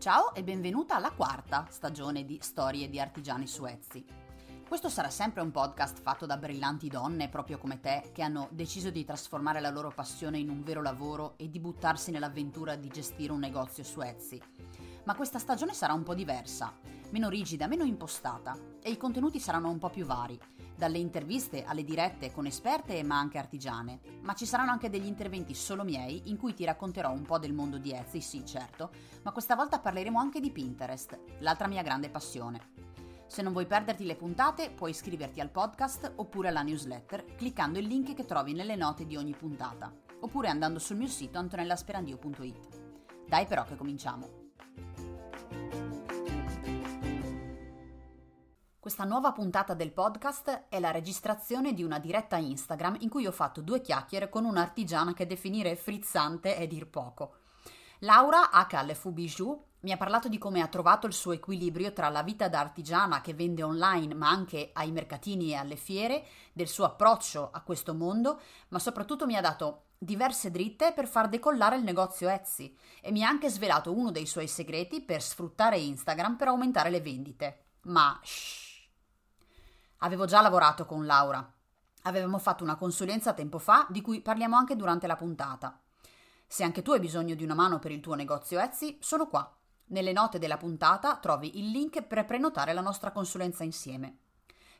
[0.00, 4.02] Ciao e benvenuta alla quarta stagione di Storie di artigiani su Etsy.
[4.66, 8.88] Questo sarà sempre un podcast fatto da brillanti donne proprio come te che hanno deciso
[8.88, 13.32] di trasformare la loro passione in un vero lavoro e di buttarsi nell'avventura di gestire
[13.32, 14.40] un negozio su Etsy.
[15.04, 16.72] Ma questa stagione sarà un po' diversa,
[17.10, 20.40] meno rigida, meno impostata e i contenuti saranno un po' più vari,
[20.80, 25.54] dalle interviste alle dirette con esperte ma anche artigiane, ma ci saranno anche degli interventi
[25.54, 28.90] solo miei in cui ti racconterò un po' del mondo di Etsy, sì certo,
[29.22, 32.88] ma questa volta parleremo anche di Pinterest, l'altra mia grande passione.
[33.26, 37.86] Se non vuoi perderti le puntate, puoi iscriverti al podcast oppure alla newsletter cliccando il
[37.86, 43.28] link che trovi nelle note di ogni puntata, oppure andando sul mio sito antonellasperandio.it.
[43.28, 44.39] Dai però che cominciamo!
[48.90, 53.30] Questa nuova puntata del podcast è la registrazione di una diretta Instagram in cui ho
[53.30, 57.36] fatto due chiacchiere con un'artigiana che definire frizzante è dir poco.
[58.00, 62.24] Laura HLF Bijou mi ha parlato di come ha trovato il suo equilibrio tra la
[62.24, 66.84] vita da artigiana che vende online ma anche ai mercatini e alle fiere, del suo
[66.84, 71.84] approccio a questo mondo, ma soprattutto mi ha dato diverse dritte per far decollare il
[71.84, 76.48] negozio Etsy e mi ha anche svelato uno dei suoi segreti per sfruttare Instagram per
[76.48, 77.64] aumentare le vendite.
[77.82, 78.69] Ma shh,
[80.02, 81.46] Avevo già lavorato con Laura.
[82.04, 85.78] Avevamo fatto una consulenza tempo fa di cui parliamo anche durante la puntata.
[86.46, 89.54] Se anche tu hai bisogno di una mano per il tuo negozio Etsy, sono qua.
[89.88, 94.16] Nelle note della puntata trovi il link per prenotare la nostra consulenza insieme.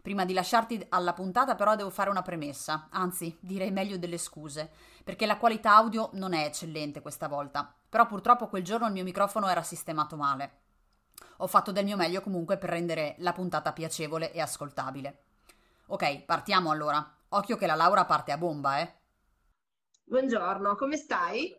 [0.01, 4.71] Prima di lasciarti alla puntata però devo fare una premessa, anzi direi meglio delle scuse,
[5.05, 9.05] perché la qualità audio non è eccellente questa volta, però purtroppo quel giorno il mio
[9.05, 10.60] microfono era sistemato male.
[11.39, 15.23] Ho fatto del mio meglio comunque per rendere la puntata piacevole e ascoltabile.
[15.87, 17.17] Ok, partiamo allora.
[17.31, 18.95] Occhio che la Laura parte a bomba, eh.
[20.05, 21.59] Buongiorno, come stai?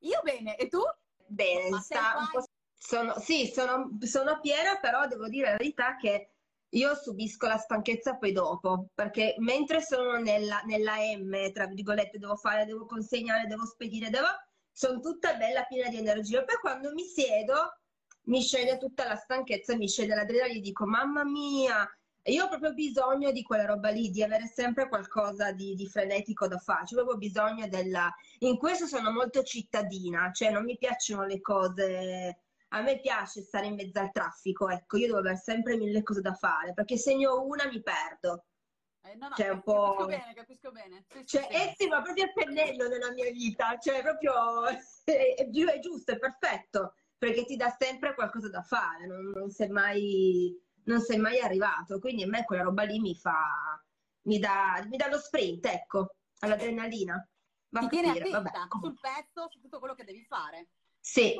[0.00, 0.80] Io bene, e tu?
[1.26, 2.44] Bene, sta un po'...
[2.76, 6.32] sono, sì, sono, sono piena, però devo dire la verità che
[6.68, 12.36] io subisco la stanchezza poi dopo, perché mentre sono nella, nella M, tra virgolette, devo
[12.36, 14.28] fare, devo consegnare, devo spedire, devo...
[14.72, 16.44] sono tutta bella piena di energia.
[16.44, 17.79] Poi quando mi siedo
[18.30, 21.86] mi scende tutta la stanchezza, mi scende l'adrenalina, dico mamma mia,
[22.24, 26.46] io ho proprio bisogno di quella roba lì, di avere sempre qualcosa di, di frenetico
[26.46, 28.12] da fare, ho proprio bisogno della...
[28.40, 32.42] In questo sono molto cittadina, cioè non mi piacciono le cose...
[32.72, 36.20] A me piace stare in mezzo al traffico, ecco, io devo avere sempre mille cose
[36.20, 38.44] da fare, perché se ne ho una mi perdo.
[39.02, 39.96] Eh, no, no, cioè, un po'...
[39.96, 41.04] capisco bene, capisco bene.
[41.08, 44.66] Sì, cioè, sì, Ezio va proprio a pennello nella mia vita, cioè proprio
[45.02, 50.58] è giusto, è perfetto perché ti dà sempre qualcosa da fare, non, non, sei, mai,
[50.84, 51.98] non sei mai arrivato.
[51.98, 53.78] Quindi a me quella roba lì mi fa,
[54.22, 57.22] mi dà, mi dà lo sprint, ecco, all'adrenalina.
[57.68, 58.50] Va ti tiene attenta Vabbè.
[58.80, 60.68] sul pezzo, su tutto quello che devi fare.
[60.98, 61.34] Sì.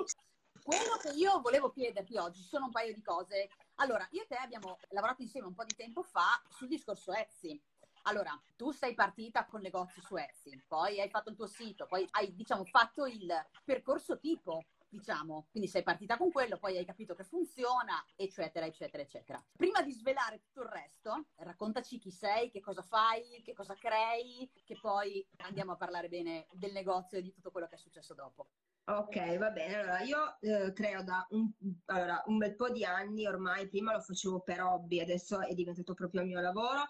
[0.62, 3.48] Quello che io volevo chiederti oggi sono un paio di cose.
[3.76, 7.58] Allora, io e te abbiamo lavorato insieme un po' di tempo fa sul discorso Etsy.
[8.02, 12.06] Allora, tu sei partita con negozi su Etsy, poi hai fatto il tuo sito, poi
[12.10, 13.32] hai, diciamo, fatto il
[13.64, 19.02] percorso tipo diciamo, quindi sei partita con quello, poi hai capito che funziona, eccetera, eccetera,
[19.02, 19.44] eccetera.
[19.56, 24.50] Prima di svelare tutto il resto, raccontaci chi sei, che cosa fai, che cosa crei,
[24.64, 28.14] che poi andiamo a parlare bene del negozio e di tutto quello che è successo
[28.14, 28.48] dopo.
[28.84, 29.76] Ok, va bene.
[29.76, 31.48] Allora, io eh, creo da un,
[31.86, 35.94] allora, un bel po' di anni ormai, prima lo facevo per hobby, adesso è diventato
[35.94, 36.88] proprio il mio lavoro.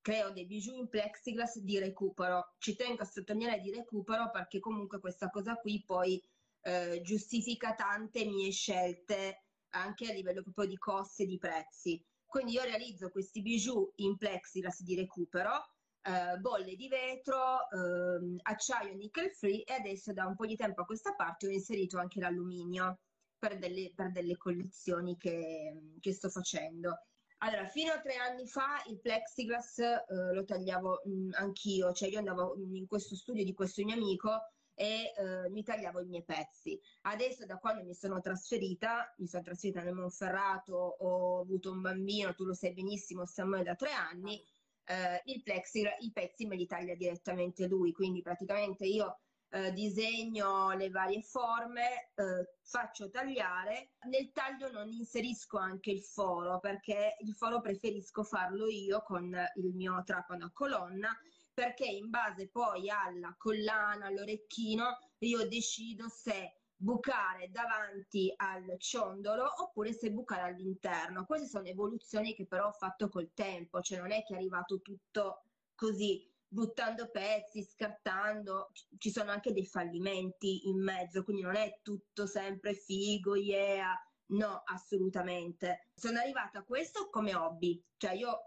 [0.00, 2.54] Creo dei bijou in plexiglass di recupero.
[2.58, 6.20] Ci tengo a sottolineare di recupero perché comunque questa cosa qui poi
[6.62, 12.04] eh, giustifica tante mie scelte anche a livello proprio di costi e di prezzi.
[12.24, 15.66] Quindi io realizzo questi bijou in plexiglass di recupero,
[16.02, 20.80] eh, bolle di vetro, eh, acciaio nickel free e adesso da un po' di tempo
[20.80, 23.00] a questa parte ho inserito anche l'alluminio
[23.38, 27.06] per delle, per delle collezioni che, che, sto facendo.
[27.38, 32.08] Allora, fino a tre anni fa il plexiglass eh, lo tagliavo mh, mm, anch'io, cioè
[32.08, 34.40] io andavo in questo studio di questo mio amico
[34.82, 36.76] e eh, mi tagliavo i miei pezzi.
[37.02, 42.34] Adesso da quando mi sono trasferita, mi sono trasferita nel Monferrato, ho avuto un bambino,
[42.34, 44.44] tu lo sai benissimo, Samuele da tre anni,
[44.86, 49.20] eh, il plexi, i pezzi me li taglia direttamente lui, quindi praticamente io
[49.50, 56.58] eh, disegno le varie forme, eh, faccio tagliare, nel taglio non inserisco anche il foro
[56.58, 61.16] perché il foro preferisco farlo io con il mio trapano a colonna
[61.52, 69.92] perché in base poi alla collana, all'orecchino, io decido se bucare davanti al ciondolo oppure
[69.92, 71.24] se bucare all'interno.
[71.26, 74.80] Queste sono evoluzioni che però ho fatto col tempo, cioè non è che è arrivato
[74.80, 75.44] tutto
[75.74, 76.28] così.
[76.52, 82.74] buttando pezzi, scartando, ci sono anche dei fallimenti in mezzo, quindi non è tutto sempre
[82.74, 83.94] figo, yeah,
[84.32, 85.90] no, assolutamente.
[85.94, 88.44] Sono arrivata a questo come hobby, cioè io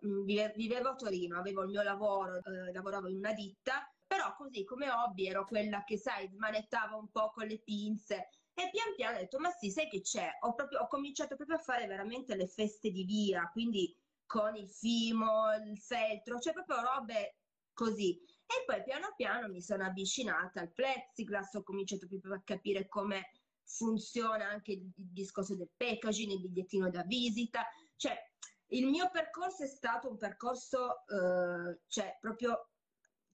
[0.55, 4.89] vivevo a Torino, avevo il mio lavoro, eh, lavoravo in una ditta, però così come
[4.89, 9.19] hobby ero quella che, sai, smanettava un po' con le pinze, e pian piano ho
[9.19, 10.29] detto, ma sì, sai che c'è?
[10.41, 13.93] Ho, proprio, ho cominciato proprio a fare veramente le feste di via, quindi
[14.25, 17.39] con il fimo, il feltro, cioè proprio robe
[17.73, 18.17] così.
[18.17, 23.29] E poi piano piano mi sono avvicinata al plexiglass, ho cominciato proprio a capire come
[23.65, 27.65] funziona anche il discorso del packaging, il bigliettino da visita,
[27.95, 28.15] cioè
[28.69, 32.69] il mio percorso è stato un percorso, eh, cioè proprio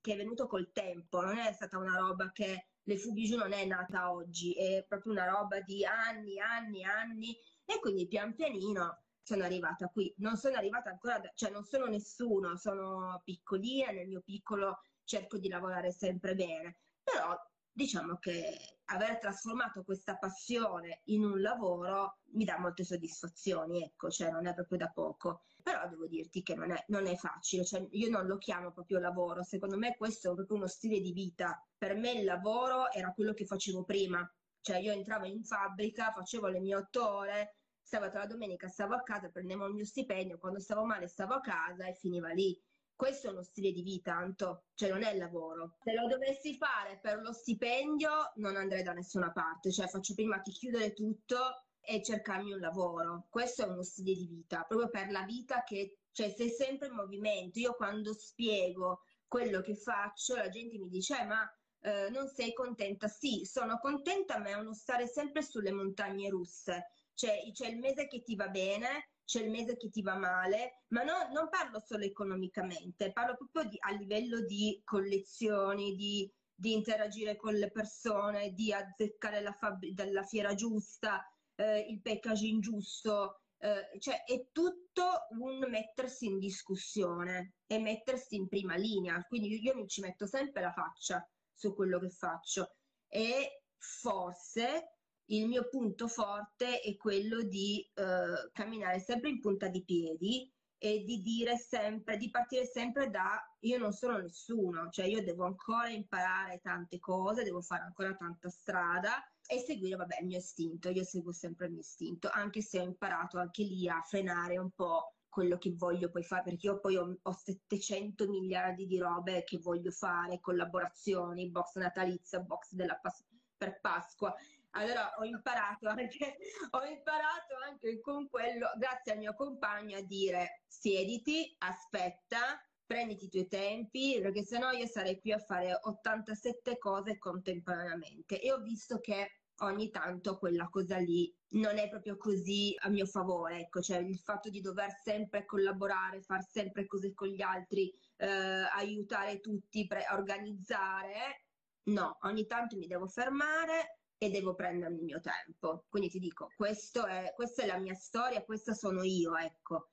[0.01, 3.65] che è venuto col tempo, non è stata una roba che le Fubiju non è
[3.65, 7.37] nata oggi, è proprio una roba di anni, anni, anni.
[7.63, 10.13] E quindi pian pianino sono arrivata qui.
[10.17, 15.37] Non sono arrivata ancora, da, cioè non sono nessuno, sono piccolina, nel mio piccolo cerco
[15.37, 17.37] di lavorare sempre bene, però
[17.71, 24.31] diciamo che aver trasformato questa passione in un lavoro mi dà molte soddisfazioni, ecco, cioè
[24.31, 25.43] non è proprio da poco.
[25.61, 28.99] Però devo dirti che non è, non è facile, cioè io non lo chiamo proprio
[28.99, 31.63] lavoro, secondo me questo è proprio uno stile di vita.
[31.77, 34.27] Per me il lavoro era quello che facevo prima,
[34.61, 39.03] cioè io entravo in fabbrica, facevo le mie otto ore, sabato la domenica stavo a
[39.03, 42.59] casa, prendevo il mio stipendio, quando stavo male stavo a casa e finiva lì.
[43.01, 45.77] Questo è uno stile di vita, Anto, cioè non è il lavoro.
[45.81, 50.39] Se lo dovessi fare per lo stipendio non andrei da nessuna parte, cioè faccio prima
[50.39, 53.25] che chiudere tutto e cercarmi un lavoro.
[53.27, 56.93] Questo è uno stile di vita, proprio per la vita che, cioè sei sempre in
[56.93, 57.57] movimento.
[57.57, 62.53] Io quando spiego quello che faccio, la gente mi dice, eh, ma eh, non sei
[62.53, 63.07] contenta?
[63.07, 66.91] Sì, sono contenta, ma è uno stare sempre sulle montagne russe.
[67.15, 70.83] Cioè, c'è il mese che ti va bene, c'è il mese che ti va male,
[70.89, 76.73] ma no, non parlo solo economicamente, parlo proprio di, a livello di collezioni, di, di,
[76.73, 81.23] interagire con le persone, di azzeccare la, fab- la fiera giusta,
[81.55, 88.47] eh, il packaging giusto, eh, cioè è tutto un mettersi in discussione e mettersi in
[88.47, 92.73] prima linea, quindi io mi ci metto sempre la faccia su quello che faccio.
[93.07, 95.00] E forse
[95.31, 101.03] il mio punto forte è quello di eh, camminare sempre in punta di piedi e
[101.03, 105.89] di dire sempre, di partire sempre da io non sono nessuno, cioè io devo ancora
[105.89, 111.03] imparare tante cose, devo fare ancora tanta strada e seguire, vabbè, il mio istinto, io
[111.03, 115.13] seguo sempre il mio istinto, anche se ho imparato anche lì a frenare un po'
[115.29, 119.59] quello che voglio poi fare, perché io poi ho, ho 700 miliardi di robe che
[119.59, 123.23] voglio fare, collaborazioni, box natalizia, box della pas-
[123.55, 124.35] per Pasqua
[124.71, 126.37] allora ho imparato anche,
[126.71, 133.29] ho imparato anche con quello, grazie al mio compagno, a dire siediti, aspetta, prenditi i
[133.29, 138.41] tuoi tempi, perché sennò io sarei qui a fare 87 cose contemporaneamente.
[138.41, 143.05] E ho visto che ogni tanto quella cosa lì non è proprio così a mio
[143.05, 147.93] favore, ecco, cioè il fatto di dover sempre collaborare, fare sempre cose con gli altri,
[148.17, 151.45] eh, aiutare tutti, pre- organizzare,
[151.83, 155.85] no, ogni tanto mi devo fermare, e devo prendermi il mio tempo.
[155.89, 159.89] Quindi ti dico, è, questa è la mia storia, questa sono io, ecco.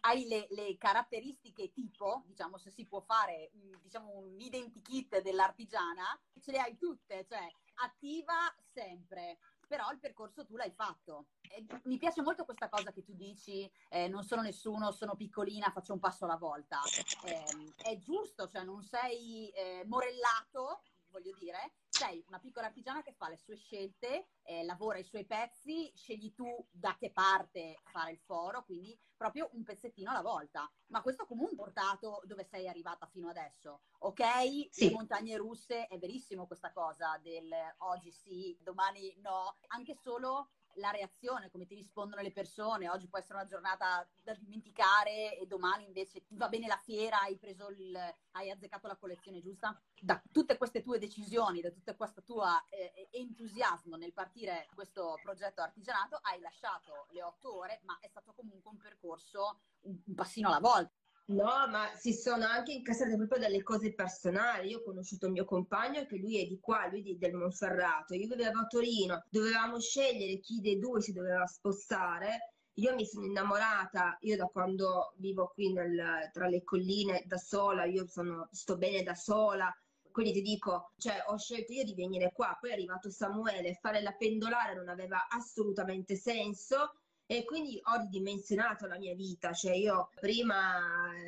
[0.00, 6.50] Hai le, le, caratteristiche tipo, diciamo, se si può fare, diciamo, un identikit dell'artigiana, ce
[6.50, 7.48] le hai tutte, cioè
[7.84, 11.26] attiva sempre, però il percorso tu l'hai fatto.
[11.42, 15.70] E mi piace molto questa cosa che tu dici, eh, non sono nessuno, sono piccolina,
[15.70, 16.80] faccio un passo alla volta.
[17.26, 20.80] Eh, è giusto, cioè non sei eh, morellato,
[21.10, 25.24] voglio dire, sei una piccola artigiana che fa le sue scelte, eh, lavora i suoi
[25.24, 30.70] pezzi, scegli tu da che parte fare il foro, quindi proprio un pezzettino alla volta.
[30.86, 33.82] Ma questo comunque portato dove sei arrivata fino adesso.
[34.00, 34.22] Ok,
[34.70, 34.84] sì.
[34.84, 40.90] le montagne russe, è verissimo questa cosa del oggi sì, domani no, anche solo la
[40.90, 42.88] reazione, come ti rispondono le persone.
[42.88, 47.36] Oggi può essere una giornata da dimenticare e domani invece va bene la fiera, hai
[47.36, 47.96] preso il,
[48.32, 49.80] hai azzeccato la collezione giusta.
[50.00, 55.60] Da tutte queste tue decisioni, da tutto questo tuo eh, entusiasmo nel partire questo progetto
[55.60, 60.60] artigianato, hai lasciato le otto ore, ma è stato comunque un percorso un passino alla
[60.60, 60.92] volta.
[61.30, 64.70] No, ma si sono anche incassate proprio delle cose personali.
[64.70, 68.14] Io ho conosciuto il mio compagno che lui è di qua, lui è del Monferrato.
[68.14, 72.54] Io vivevo a Torino, dovevamo scegliere chi dei due si doveva spostare.
[72.78, 77.84] Io mi sono innamorata, io da quando vivo qui nel, tra le colline da sola,
[77.84, 79.70] io sono, sto bene da sola,
[80.10, 84.00] quindi ti dico, cioè, ho scelto io di venire qua, poi è arrivato Samuele, fare
[84.00, 86.97] la pendolare non aveva assolutamente senso
[87.30, 90.80] e quindi ho ridimensionato la mia vita, cioè io prima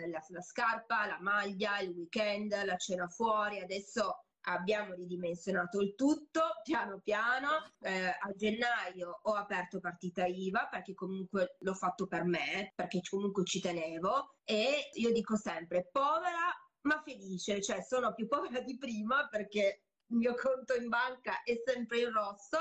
[0.07, 6.41] la, la scarpa, la maglia, il weekend, la cena fuori, adesso abbiamo ridimensionato il tutto
[6.63, 7.71] piano piano.
[7.81, 13.45] Eh, a gennaio ho aperto partita IVA perché comunque l'ho fatto per me, perché comunque
[13.45, 16.49] ci tenevo e io dico sempre povera
[16.83, 21.61] ma felice, cioè sono più povera di prima perché il mio conto in banca è
[21.63, 22.59] sempre in rosso,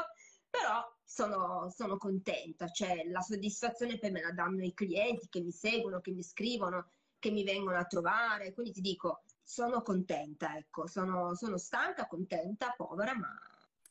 [0.50, 5.52] però sono, sono contenta, cioè la soddisfazione poi me la danno i clienti che mi
[5.52, 10.86] seguono, che mi scrivono, che mi vengono a trovare, quindi ti dico sono contenta, ecco,
[10.86, 13.36] sono, sono stanca, contenta, povera, ma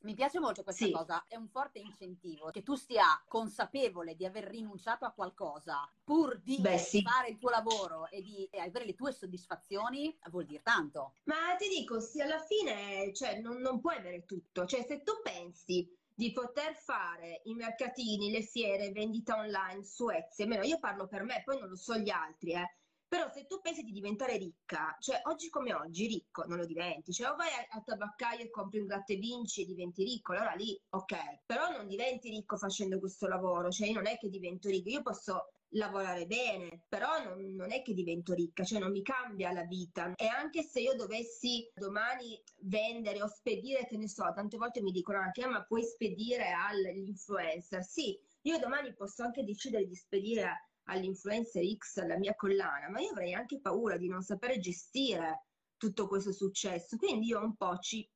[0.03, 0.93] mi piace molto questa sì.
[0.93, 6.39] cosa, è un forte incentivo che tu sia consapevole di aver rinunciato a qualcosa pur
[6.39, 7.03] di Beh, sì.
[7.03, 11.15] fare il tuo lavoro e di avere le tue soddisfazioni, vuol dire tanto.
[11.25, 15.15] Ma ti dico, sì, alla fine cioè, non, non puoi avere tutto, cioè se tu
[15.21, 21.07] pensi di poter fare i mercatini, le fiere, vendita online su Etsy, almeno io parlo
[21.07, 22.77] per me, poi non lo so gli altri, eh.
[23.07, 27.13] Però se tu pensi di diventare ricca, cioè oggi come oggi ricco non lo diventi,
[27.13, 30.55] cioè o vai al tabaccaio e compri un gratta e vinci e diventi ricco, allora
[30.55, 34.69] lì ok, però non diventi ricco facendo questo lavoro, cioè io non è che divento
[34.69, 39.03] ricco, io posso lavorare bene, però non, non, è che divento ricca, cioè non mi
[39.03, 40.13] cambia la vita.
[40.15, 44.93] E anche se io dovessi domani vendere o spedire, che ne so, tante volte mi
[44.93, 47.83] dicono anche, ah, ma puoi spedire all'influencer?
[47.83, 53.11] Sì, io domani posso anche decidere di spedire all'influencer X la mia collana, ma io
[53.11, 55.45] avrei anche paura di non sapere gestire
[55.77, 56.97] tutto questo successo.
[56.97, 58.09] Quindi io un po' ci,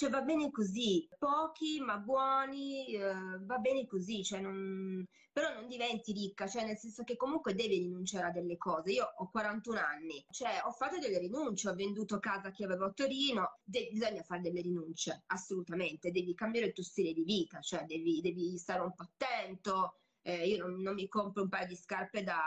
[0.00, 5.68] cioè va bene così, pochi ma buoni, eh, va bene così, cioè non, però non
[5.68, 8.92] diventi ricca, cioè nel senso che comunque devi rinunciare a delle cose.
[8.92, 12.92] Io ho 41 anni, cioè ho fatto delle rinunce, ho venduto casa che avevo a
[12.92, 17.84] Torino, de- bisogna fare delle rinunce, assolutamente, devi cambiare il tuo stile di vita, cioè
[17.84, 21.76] devi, devi stare un po' attento, eh, io non, non, mi compro un paio di
[21.76, 22.40] scarpe da,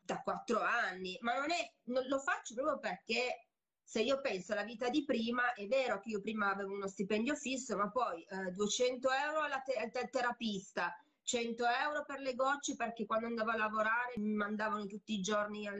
[0.00, 3.48] da 4 anni, ma non, è, non lo faccio proprio perché
[3.92, 7.34] se io penso alla vita di prima, è vero che io prima avevo uno stipendio
[7.34, 13.04] fisso, ma poi eh, 200 euro al te- terapista, 100 euro per le gocce perché
[13.04, 15.78] quando andavo a lavorare mi mandavano tutti i giorni al,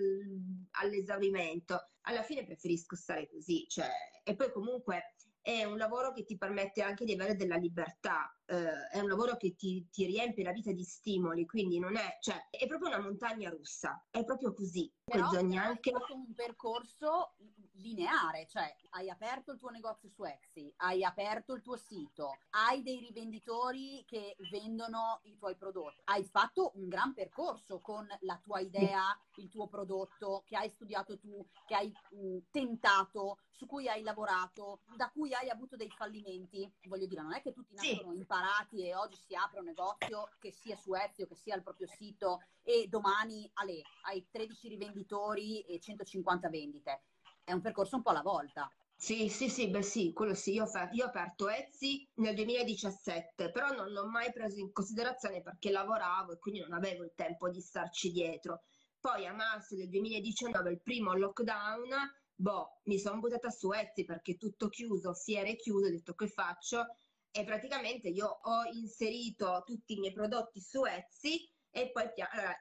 [0.73, 1.89] all'esaurimento.
[2.03, 3.89] Alla fine preferisco stare così, cioè,
[4.23, 8.89] e poi comunque è un lavoro che ti permette anche di avere della libertà, eh,
[8.93, 12.49] è un lavoro che ti, ti, riempie la vita di stimoli, quindi non è, cioè,
[12.51, 14.93] è proprio una montagna russa, è proprio così.
[15.03, 15.93] Però bisogna anche...
[16.13, 17.37] un percorso
[17.83, 22.83] lineare, cioè hai aperto il tuo negozio su Etsy, hai aperto il tuo sito, hai
[22.83, 28.61] dei rivenditori che vendono i tuoi prodotti, hai fatto un gran percorso con la tua
[28.61, 34.03] idea, il tuo prodotto che hai studiato tu, che hai mh, tentato, su cui hai
[34.03, 36.71] lavorato, da cui hai avuto dei fallimenti.
[36.87, 38.19] Voglio dire, non è che tutti nascono sì.
[38.19, 41.63] imparati e oggi si apre un negozio che sia su Etsy o che sia il
[41.63, 47.03] proprio sito e domani ale, hai 13 rivenditori e 150 vendite
[47.45, 48.71] è un percorso un po' alla volta.
[48.95, 53.73] Sì, sì, sì, beh sì, quello sì, io, io ho aperto Etsy nel 2017, però
[53.73, 57.61] non l'ho mai preso in considerazione perché lavoravo e quindi non avevo il tempo di
[57.61, 58.63] starci dietro.
[59.01, 61.89] Poi a marzo del 2019, il primo lockdown,
[62.33, 66.95] boh, mi sono buttata su Etsy perché tutto chiuso, fiere chiuse, ho detto che faccio?
[67.33, 72.55] E praticamente io ho inserito tutti i miei prodotti su Etsy e poi allora,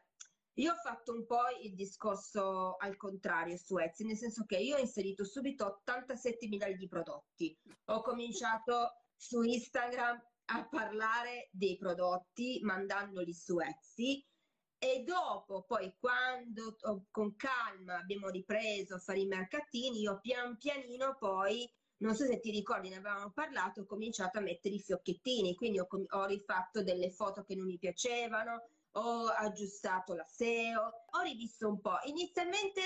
[0.55, 4.75] io ho fatto un po' il discorso al contrario su Etsy, nel senso che io
[4.75, 7.57] ho inserito subito 87 milioni di prodotti.
[7.85, 14.25] Ho cominciato su Instagram a parlare dei prodotti mandandoli su Etsy
[14.77, 16.75] e dopo poi quando
[17.11, 22.39] con calma abbiamo ripreso a fare i mercatini, io pian pianino poi non so se
[22.39, 26.83] ti ricordi, ne avevamo parlato, ho cominciato a mettere i fiocchettini, quindi ho, ho rifatto
[26.83, 31.97] delle foto che non mi piacevano, ho aggiustato la SEO, ho rivisto un po'.
[32.05, 32.81] Inizialmente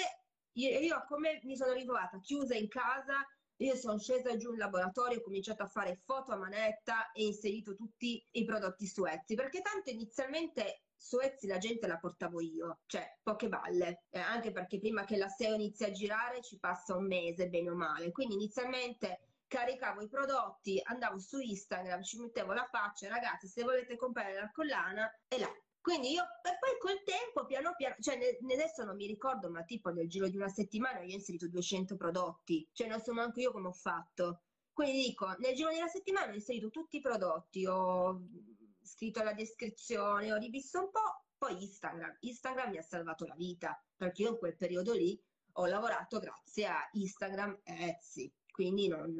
[0.54, 3.26] io, come mi sono ritrovata chiusa in casa,
[3.58, 7.74] io sono scesa giù in laboratorio, ho cominciato a fare foto a manetta e inserito
[7.76, 12.80] tutti i prodotti su Etsy, perché tanto inizialmente su Etsy la gente la portavo io,
[12.86, 16.96] cioè poche balle, eh, anche perché prima che la SEO inizi a girare ci passa
[16.96, 18.12] un mese, bene o male.
[18.12, 23.96] Quindi inizialmente caricavo i prodotti, andavo su Instagram, ci mettevo la faccia, ragazzi, se volete
[23.96, 25.50] comprare la collana, è là,
[25.86, 29.62] quindi io, e poi col tempo, piano piano, cioè ne, adesso non mi ricordo, ma
[29.62, 33.40] tipo nel giro di una settimana io ho inserito 200 prodotti, cioè non so manco
[33.40, 34.42] io come ho fatto.
[34.74, 38.20] Quindi dico, nel giro di una settimana ho inserito tutti i prodotti, ho
[38.82, 42.18] scritto la descrizione, ho rivisto un po', poi Instagram.
[42.22, 45.24] Instagram mi ha salvato la vita, perché io in quel periodo lì
[45.58, 48.34] ho lavorato grazie a Instagram e Etsy.
[48.56, 49.14] Quindi non...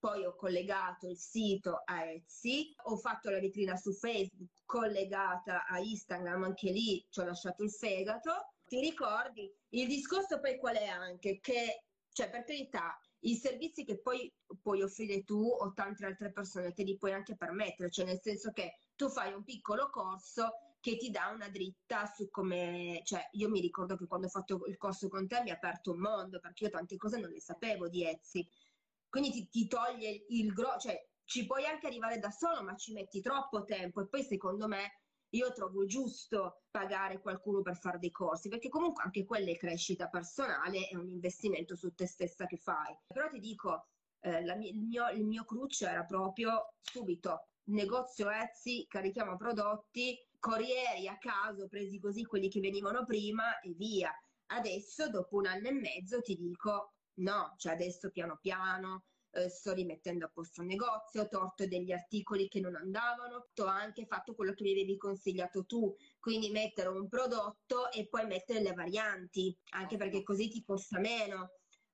[0.00, 5.78] Poi ho collegato il sito a Etsy, ho fatto la vetrina su Facebook collegata a
[5.78, 8.54] Instagram, anche lì ci ho lasciato il fegato.
[8.66, 9.48] Ti ricordi?
[9.70, 11.38] Il discorso poi qual è anche?
[11.38, 16.72] Che, cioè per carità, i servizi che poi puoi offrire tu o tante altre persone
[16.72, 20.96] te li puoi anche permettere, cioè nel senso che tu fai un piccolo corso che
[20.96, 24.78] ti dà una dritta su come, cioè io mi ricordo che quando ho fatto il
[24.78, 27.88] corso con te mi ha aperto un mondo perché io tante cose non le sapevo
[27.88, 28.48] di Etsy
[29.10, 32.92] quindi ti, ti toglie il grosso, cioè ci puoi anche arrivare da solo, ma ci
[32.92, 38.10] metti troppo tempo e poi secondo me io trovo giusto pagare qualcuno per fare dei
[38.10, 42.56] corsi, perché comunque anche quella è crescita personale, è un investimento su te stessa che
[42.56, 42.96] fai.
[43.06, 43.86] Però ti dico,
[44.20, 51.06] eh, la, il, mio, il mio cruccio era proprio subito, negozio Etsy, carichiamo prodotti, corrieri
[51.06, 54.12] a caso, presi così quelli che venivano prima e via.
[54.46, 59.72] Adesso, dopo un anno e mezzo, ti dico, No, cioè adesso piano piano eh, sto
[59.72, 64.34] rimettendo a posto un negozio, ho torto degli articoli che non andavano, ho anche fatto
[64.34, 69.56] quello che mi avevi consigliato tu, quindi mettere un prodotto e poi mettere le varianti,
[69.70, 71.52] anche perché così ti costa meno.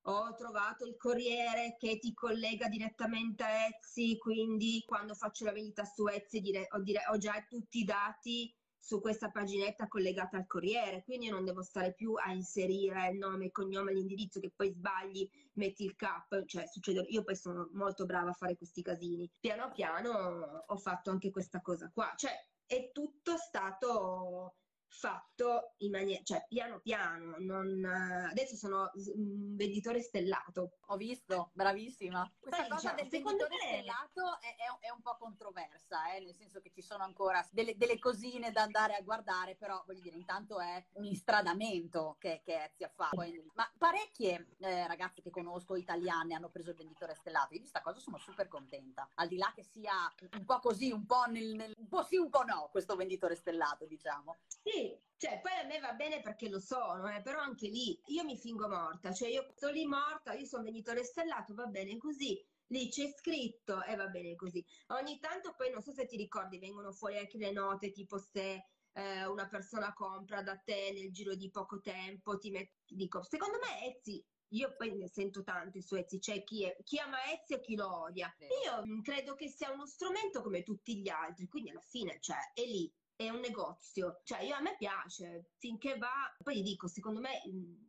[0.08, 5.84] Ho trovato il corriere che ti collega direttamente a Etsy, quindi quando faccio la vendita
[5.84, 8.54] su Etsy dire, ho, dire, ho già tutti i dati
[8.86, 13.18] su questa paginetta collegata al Corriere, quindi io non devo stare più a inserire il
[13.18, 17.68] nome, il cognome, l'indirizzo che poi sbagli, metti il cap, cioè succede, io poi sono
[17.72, 19.28] molto brava a fare questi casini.
[19.40, 22.30] Piano piano ho fatto anche questa cosa qua, cioè
[22.64, 24.54] è tutto stato
[24.88, 30.78] fatto in maniera, cioè piano piano, non, adesso sono un venditore stellato.
[30.86, 32.30] Ho visto, bravissima.
[32.38, 33.68] Questa Beh, cosa già, del venditore me...
[33.68, 36.20] stellato è, è, è, un po' controversa, eh?
[36.20, 40.00] nel senso che ci sono ancora delle, delle, cosine da andare a guardare, però voglio
[40.00, 43.24] dire, intanto è un istradamento che, che ha fatto.
[43.54, 47.82] Ma parecchie eh, ragazze che conosco italiane hanno preso il venditore stellato, io di questa
[47.82, 49.92] cosa sono super contenta, al di là che sia
[50.32, 53.34] un po' così, un po', nel, nel, un po' sì, un po' no, questo venditore
[53.34, 54.36] stellato, diciamo.
[54.46, 54.75] Sì,
[55.16, 58.36] cioè poi a me va bene perché lo sono, eh, però anche lì io mi
[58.36, 62.88] fingo morta, cioè io sono lì morta, io sono venditore stellato, va bene così, lì
[62.88, 64.64] c'è scritto e va bene così.
[64.88, 68.66] Ogni tanto poi non so se ti ricordi, vengono fuori anche le note, tipo se
[68.92, 73.58] eh, una persona compra da te nel giro di poco tempo, ti metti, dico, secondo
[73.58, 77.54] me Etsy io poi ne sento tanti su Etsy, c'è chi, è, chi ama Etsy
[77.54, 78.32] e chi lo odia.
[78.64, 82.62] Io credo che sia uno strumento come tutti gli altri, quindi alla fine, cioè, è
[82.62, 87.30] lì, è un negozio, cioè io a me piace, finché va, poi dico, secondo me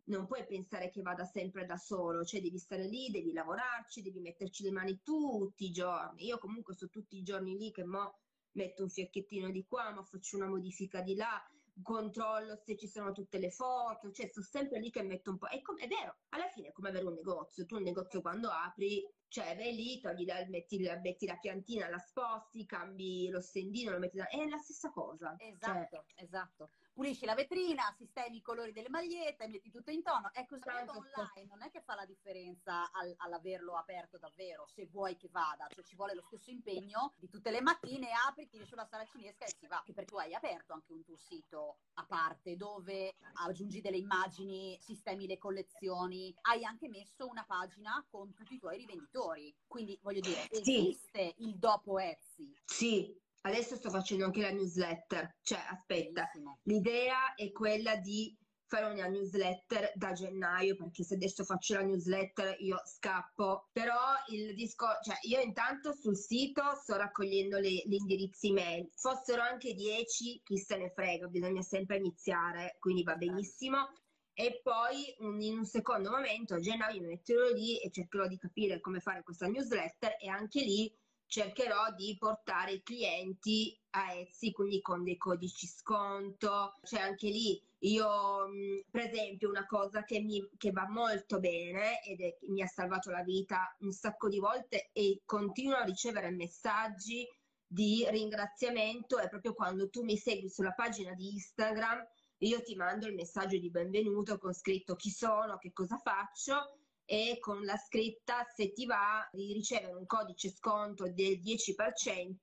[0.06, 4.22] non puoi pensare che vada sempre da solo, cioè devi stare lì, devi lavorarci, devi
[4.22, 6.26] metterci le mani tutti i giorni.
[6.26, 8.20] Io comunque sto tutti i giorni lì che mo
[8.54, 11.46] metto un fiocchettino di qua, ma faccio una modifica di là,
[11.82, 15.48] controllo se ci sono tutte le foto, cioè sto sempre lì che metto un po'.
[15.48, 17.66] È, com- è vero, alla fine è come avere un negozio.
[17.66, 22.00] Tu un negozio quando apri cioè vai lì, togli la, metti, metti, la piantina, la
[22.00, 24.28] sposti, cambi lo stendino, lo metti da...
[24.28, 25.36] è la stessa cosa.
[25.38, 26.24] Esatto, cioè...
[26.24, 26.70] esatto.
[26.98, 30.32] Pulisci la vetrina, sistemi i colori delle magliette, metti tutto in tono.
[30.34, 35.16] Ecco, Tanto online non è che fa la differenza al, all'averlo aperto davvero, se vuoi
[35.16, 38.88] che vada, cioè ci vuole lo stesso impegno di tutte le mattine, apri, tiri sulla
[38.88, 39.84] saracinesca e si va.
[39.86, 43.14] Che perché tu hai aperto anche un tuo sito a parte dove
[43.46, 48.78] aggiungi delle immagini, sistemi le collezioni, hai anche messo una pagina con tutti i tuoi
[48.78, 49.56] rivenditori.
[49.68, 51.44] Quindi voglio dire, esiste sì.
[51.44, 52.56] il dopo Etsy.
[52.66, 55.36] Sì, adesso sto facendo anche la newsletter.
[55.42, 56.60] Cioè, aspetta, Bellissimo.
[56.64, 58.36] l'idea è quella di
[58.68, 63.98] fare una newsletter da gennaio perché se adesso faccio la newsletter io scappo però
[64.28, 69.74] il discorso cioè io intanto sul sito sto raccogliendo le, gli indirizzi mail fossero anche
[69.74, 73.26] 10 chi se ne frega bisogna sempre iniziare quindi va esatto.
[73.26, 73.90] benissimo
[74.34, 78.82] e poi in un secondo momento a gennaio mi metterò lì e cercherò di capire
[78.82, 80.94] come fare questa newsletter e anche lì
[81.28, 87.62] cercherò di portare i clienti a Etsy, quindi con dei codici sconto, cioè anche lì
[87.82, 88.50] io
[88.90, 93.12] per esempio una cosa che, mi, che va molto bene ed è, mi ha salvato
[93.12, 97.28] la vita un sacco di volte e continuo a ricevere messaggi
[97.68, 102.04] di ringraziamento è proprio quando tu mi segui sulla pagina di Instagram
[102.40, 106.77] io ti mando il messaggio di benvenuto con scritto chi sono, che cosa faccio
[107.10, 112.34] e con la scritta se ti va di ricevere un codice sconto del 10%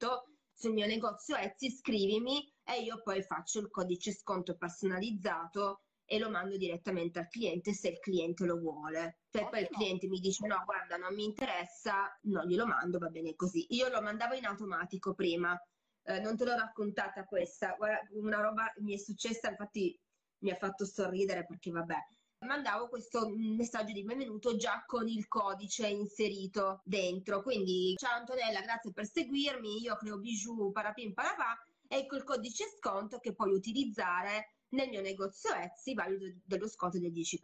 [0.55, 6.31] sul mio negozio Etsy, scrivimi e io poi faccio il codice sconto personalizzato e lo
[6.31, 9.19] mando direttamente al cliente se il cliente lo vuole.
[9.29, 13.09] Se poi il cliente mi dice no, guarda, non mi interessa, non glielo mando, va
[13.09, 13.67] bene così.
[13.75, 15.59] Io lo mandavo in automatico prima,
[16.05, 19.99] eh, non te l'ho raccontata questa, Guarda, una roba mi è successa, infatti
[20.39, 21.97] mi ha fatto sorridere perché vabbè,
[22.45, 27.43] mandavo questo messaggio di benvenuto già con il codice inserito dentro.
[27.43, 31.57] Quindi, ciao Antonella, grazie per seguirmi, io creo bijou parapin parapà,
[31.89, 37.13] ecco il codice sconto che puoi utilizzare nel mio negozio Etsy, valido dello sconto del
[37.13, 37.41] 10%.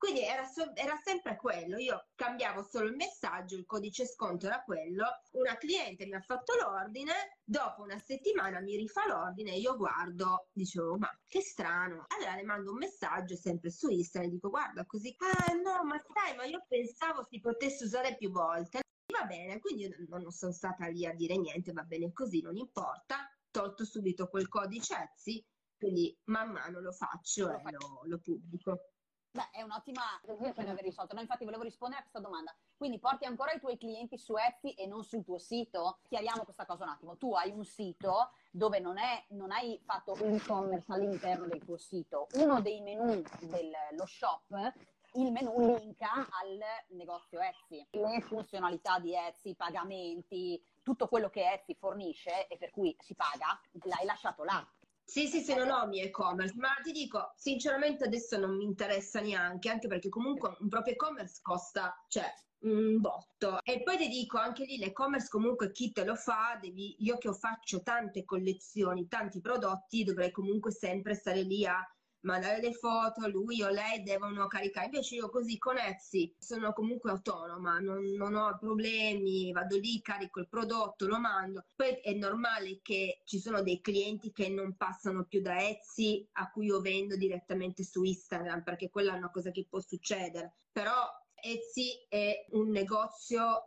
[0.00, 4.62] Quindi era, so- era, sempre quello, io cambiavo solo il messaggio, il codice sconto era
[4.62, 7.12] quello, una cliente mi ha fatto l'ordine,
[7.44, 12.70] dopo una settimana mi rifà l'ordine, io guardo, dicevo ma che strano, allora le mando
[12.70, 17.26] un messaggio sempre su Instagram, dico guarda così, ah no ma sai ma io pensavo
[17.28, 18.80] si potesse usare più volte,
[19.12, 22.56] va bene, quindi io non sono stata lì a dire niente, va bene così, non
[22.56, 28.89] importa, tolto subito quel codice Etsy, quindi man mano lo faccio e lo, lo pubblico.
[29.32, 31.14] Beh, è un'ottima per aver risolto.
[31.14, 32.54] No, infatti volevo rispondere a questa domanda.
[32.76, 36.00] Quindi porti ancora i tuoi clienti su Etsy e non sul tuo sito?
[36.08, 37.16] Chiariamo questa cosa un attimo.
[37.16, 41.76] Tu hai un sito dove non, è, non hai fatto un e-commerce all'interno del tuo
[41.76, 42.26] sito.
[42.34, 44.72] Uno dei menu dello shop
[45.14, 46.58] il menu linka al
[46.90, 47.84] negozio Etsy.
[47.90, 53.14] Le funzionalità di Etsy, i pagamenti, tutto quello che Etsy fornisce e per cui si
[53.14, 54.64] paga, l'hai lasciato là.
[55.10, 59.20] Sì, sì, sì, non ho mio e-commerce, ma ti dico, sinceramente adesso non mi interessa
[59.20, 63.58] neanche, anche perché comunque un proprio e-commerce costa, cioè, un botto.
[63.64, 67.32] E poi ti dico, anche lì l'e-commerce comunque chi te lo fa, devi, io che
[67.34, 71.84] faccio tante collezioni, tanti prodotti, dovrei comunque sempre stare lì a
[72.22, 74.86] mandare le foto, lui o lei devono caricare.
[74.86, 80.40] Invece io così con Etsy sono comunque autonoma, non, non, ho problemi, vado lì, carico
[80.40, 81.64] il prodotto, lo mando.
[81.74, 86.50] Poi è normale che ci sono dei clienti che non passano più da Etsy a
[86.50, 90.54] cui io vendo direttamente su Instagram, perché quella è una cosa che può succedere.
[90.72, 90.92] Però
[91.34, 93.64] Etsy è un negozio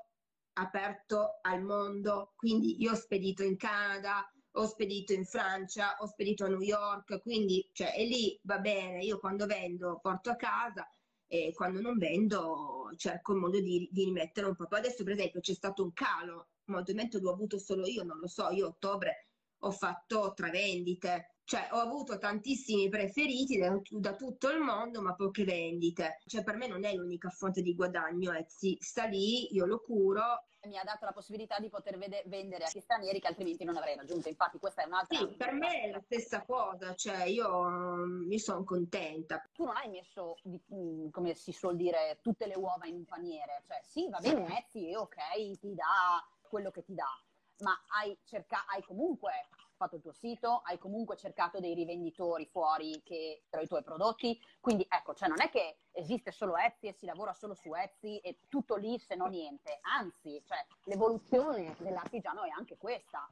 [0.54, 6.46] aperto al mondo, quindi io ho spedito in Canada, ho spedito in Francia, ho spedito
[6.46, 10.88] a New York, quindi cioè, e lì va bene, io quando vendo porto a casa
[11.28, 14.66] e quando non vendo cerco il modo di, di rimettere un po'.
[14.70, 18.50] Adesso per esempio c'è stato un calo, ovviamente l'ho avuto solo io, non lo so,
[18.50, 19.28] io a ottobre
[19.64, 25.14] ho fatto tre vendite, cioè ho avuto tantissimi preferiti da, da, tutto il mondo ma
[25.14, 29.66] poche vendite, cioè per me non è l'unica fonte di guadagno, Etsy sta lì, io
[29.66, 33.28] lo curo mi ha dato la possibilità di poter vede- vendere a gli stranieri che
[33.28, 34.30] altrimenti non avrei raggiunto.
[34.30, 35.18] Infatti, questa è un'altra.
[35.18, 37.66] Sì, per me è la stessa cosa, cioè io
[38.06, 39.44] mi sono contenta.
[39.52, 40.38] Tu non hai messo,
[40.74, 44.58] mm, come si suol dire, tutte le uova in un paniere, cioè sì, va bene,
[44.58, 47.10] Etsy, ok, ti dà quello che ti dà,
[47.60, 49.32] ma hai, cerca- hai comunque
[49.76, 54.40] fatto il tuo sito, hai comunque cercato dei rivenditori fuori che tra i tuoi prodotti,
[54.60, 58.18] quindi ecco, cioè non è che esiste solo Etsy e si lavora solo su Etsy
[58.18, 63.30] e tutto lì se no niente, anzi, cioè l'evoluzione dell'artigiano è anche questa.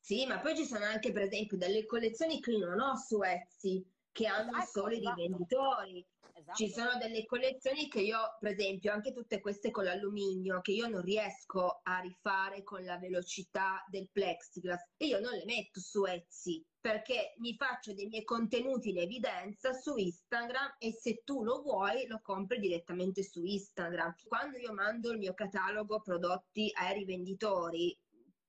[0.00, 3.84] Sì, ma poi ci sono anche per esempio delle collezioni che non ho su Etsy
[4.12, 5.20] che hanno ecco, solo esatto.
[5.20, 6.06] i rivenditori.
[6.34, 6.56] Esatto.
[6.56, 10.88] Ci sono delle collezioni che io, per esempio, anche tutte queste con l'alluminio, che io
[10.88, 16.04] non riesco a rifare con la velocità del plexiglass e io non le metto su
[16.04, 21.62] Etsy perché mi faccio dei miei contenuti in evidenza su Instagram e se tu lo
[21.62, 24.16] vuoi lo compri direttamente su Instagram.
[24.26, 27.96] Quando io mando il mio catalogo prodotti ai rivenditori,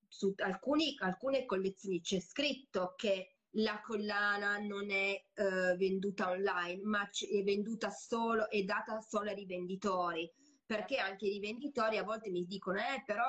[0.08, 7.08] su alcuni, alcune collezioni c'è scritto che la collana non è uh, venduta online, ma
[7.10, 10.32] è venduta solo, è data solo ai rivenditori.
[10.66, 13.26] Perché anche i rivenditori a volte mi dicono, eh, però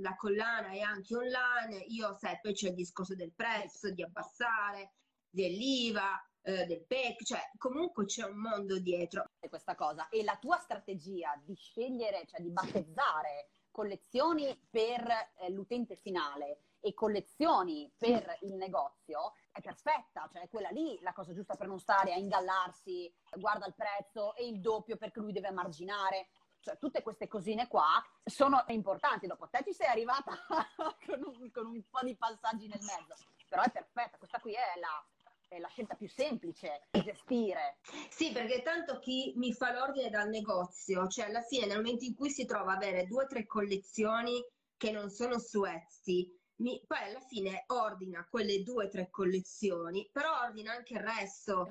[0.00, 4.92] la collana è anche online, io sai, poi c'è il discorso del prezzo, di abbassare,
[5.28, 9.24] dell'IVA, eh, del PEC, cioè comunque c'è un mondo dietro.
[9.46, 10.08] Questa cosa.
[10.08, 15.06] E la tua strategia di scegliere, cioè di battezzare collezioni per
[15.40, 21.12] eh, l'utente finale e collezioni per il negozio è perfetta, cioè è quella lì la
[21.12, 25.32] cosa giusta per non stare a ingallarsi, guarda il prezzo e il doppio perché lui
[25.32, 26.28] deve marginare.
[26.60, 29.26] Cioè, tutte queste cosine qua sono importanti.
[29.26, 30.32] Dopo te ci sei arrivata
[31.06, 33.14] con, un, con un po' di passaggi nel mezzo,
[33.48, 34.18] però è perfetta.
[34.18, 35.04] Questa qui è la,
[35.48, 37.78] è la scelta più semplice da gestire.
[38.10, 42.14] Sì, perché tanto chi mi fa l'ordine dal negozio, cioè alla fine nel momento in
[42.14, 44.44] cui si trova a avere due o tre collezioni
[44.76, 50.08] che non sono su Etsy, mi, poi alla fine ordina quelle due o tre collezioni,
[50.12, 51.70] però ordina anche il resto.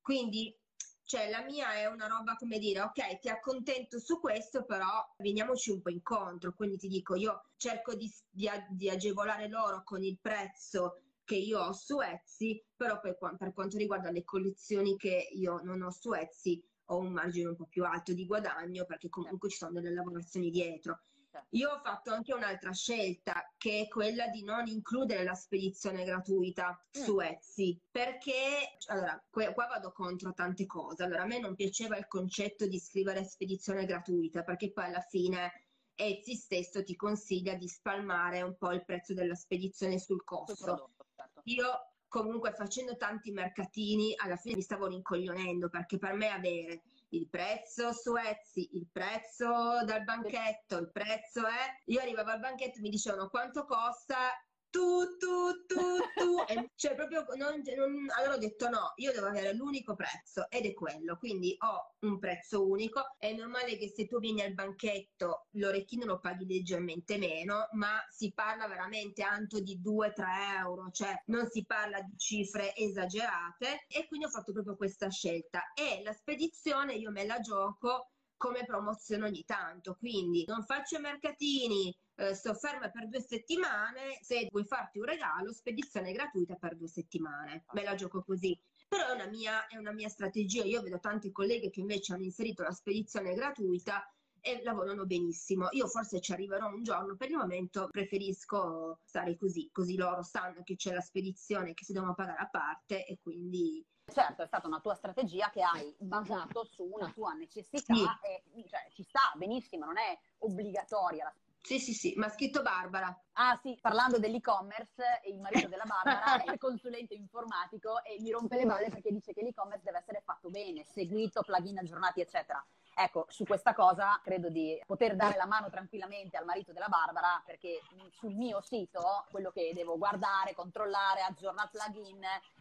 [0.00, 0.56] Quindi,
[1.02, 5.70] cioè, la mia è una roba come dire, ok, ti accontento su questo, però veniamoci
[5.70, 6.54] un po' incontro.
[6.54, 11.60] Quindi ti dico, io cerco di, di, di agevolare loro con il prezzo che io
[11.60, 16.12] ho su Etsy, però poi per quanto riguarda le collezioni che io non ho su
[16.12, 19.94] Etsy, ho un margine un po' più alto di guadagno perché comunque ci sono delle
[19.94, 21.09] lavorazioni dietro Certo.
[21.50, 26.84] Io ho fatto anche un'altra scelta, che è quella di non includere la spedizione gratuita
[26.98, 27.02] mm.
[27.02, 31.02] su Etsy, perché, allora, qua, qua vado contro tante cose.
[31.02, 35.66] Allora, a me non piaceva il concetto di scrivere spedizione gratuita, perché poi alla fine
[35.94, 40.64] Etsy stesso ti consiglia di spalmare un po' il prezzo della spedizione sul costo.
[40.64, 41.40] Prodotto, certo.
[41.44, 47.28] Io comunque facendo tanti mercatini alla fine mi stavo rincoglionendo perché per me avere il
[47.28, 51.82] prezzo su Etsy, il prezzo dal banchetto, il prezzo è...
[51.86, 54.30] Io arrivavo al banchetto e mi dicevano quanto costa
[54.70, 59.26] tu, tu, tu, tu, e cioè proprio non, non, allora ho detto no, io devo
[59.26, 64.06] avere l'unico prezzo ed è quello, quindi ho un prezzo unico, è normale che se
[64.06, 69.80] tu vieni al banchetto l'orecchino lo paghi leggermente meno, ma si parla veramente tanto di
[69.80, 73.84] 2-3 euro, cioè non si parla di cifre esagerate.
[73.88, 75.72] E quindi ho fatto proprio questa scelta.
[75.74, 81.94] E la spedizione io me la gioco come promozione ogni tanto, quindi non faccio mercatini,
[82.14, 86.88] eh, sto ferma per due settimane, se vuoi farti un regalo, spedizione gratuita per due
[86.88, 87.66] settimane.
[87.74, 88.58] Me la gioco così.
[88.88, 90.64] Però è una mia, è una mia strategia.
[90.64, 95.68] Io vedo tante colleghe che invece hanno inserito la spedizione gratuita e lavorano benissimo.
[95.72, 100.62] Io forse ci arriverò un giorno, per il momento preferisco stare così, così loro sanno
[100.62, 103.84] che c'è la spedizione che si devono pagare a parte e quindi...
[104.10, 108.04] Certo, è stata una tua strategia che hai basato su una tua necessità sì.
[108.22, 112.62] e cioè, ci sta benissimo, non è obbligatoria la sì, sì, sì, ma ha scritto
[112.62, 113.14] Barbara.
[113.32, 118.64] Ah sì, parlando dell'e-commerce, il marito della Barbara è consulente informatico e mi rompe le
[118.64, 122.64] balle perché dice che l'e-commerce deve essere fatto bene, seguito, plugin aggiornati, eccetera.
[122.94, 127.40] Ecco, su questa cosa credo di poter dare la mano tranquillamente al marito della Barbara
[127.46, 132.20] perché sul mio sito quello che devo guardare, controllare, aggiorna il plugin,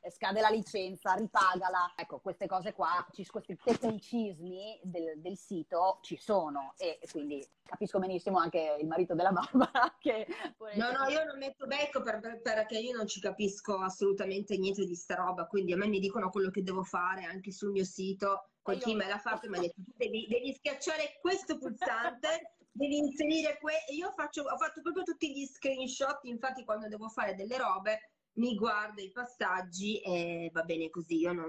[0.10, 1.94] scade la licenza, ripagala.
[1.96, 8.40] Ecco, queste cose qua, questi tecnicismi del, del sito ci sono e quindi capisco benissimo
[8.40, 10.28] anche il marito della Barbara che...
[10.76, 14.86] No, no, io non metto becco per, per, perché io non ci capisco assolutamente niente
[14.86, 17.86] di sta roba, quindi a me mi dicono quello che devo fare anche sul mio
[17.86, 22.98] sito poi chi me l'ha fatto mi ha detto devi, devi schiacciare questo pulsante, devi
[22.98, 23.74] inserire que...
[23.88, 28.12] E io faccio, ho fatto proprio tutti gli screenshot, infatti quando devo fare delle robe
[28.34, 31.18] mi guardo i passaggi e va bene così.
[31.18, 31.48] Io non...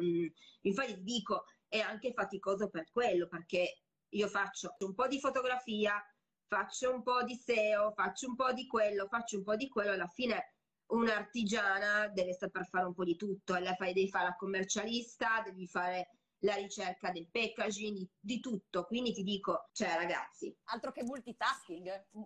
[0.63, 6.03] Infatti dico, è anche faticoso per quello, perché io faccio un po' di fotografia,
[6.47, 9.93] faccio un po' di SEO, faccio un po' di quello, faccio un po' di quello,
[9.93, 10.55] alla fine
[10.87, 16.09] un'artigiana deve saper fare un po' di tutto, e devi fare la commercialista, devi fare
[16.41, 18.85] la ricerca del packaging, di, di tutto.
[18.85, 20.55] Quindi ti dico, cioè ragazzi.
[20.65, 22.07] Altro che multitasking.
[22.13, 22.23] no,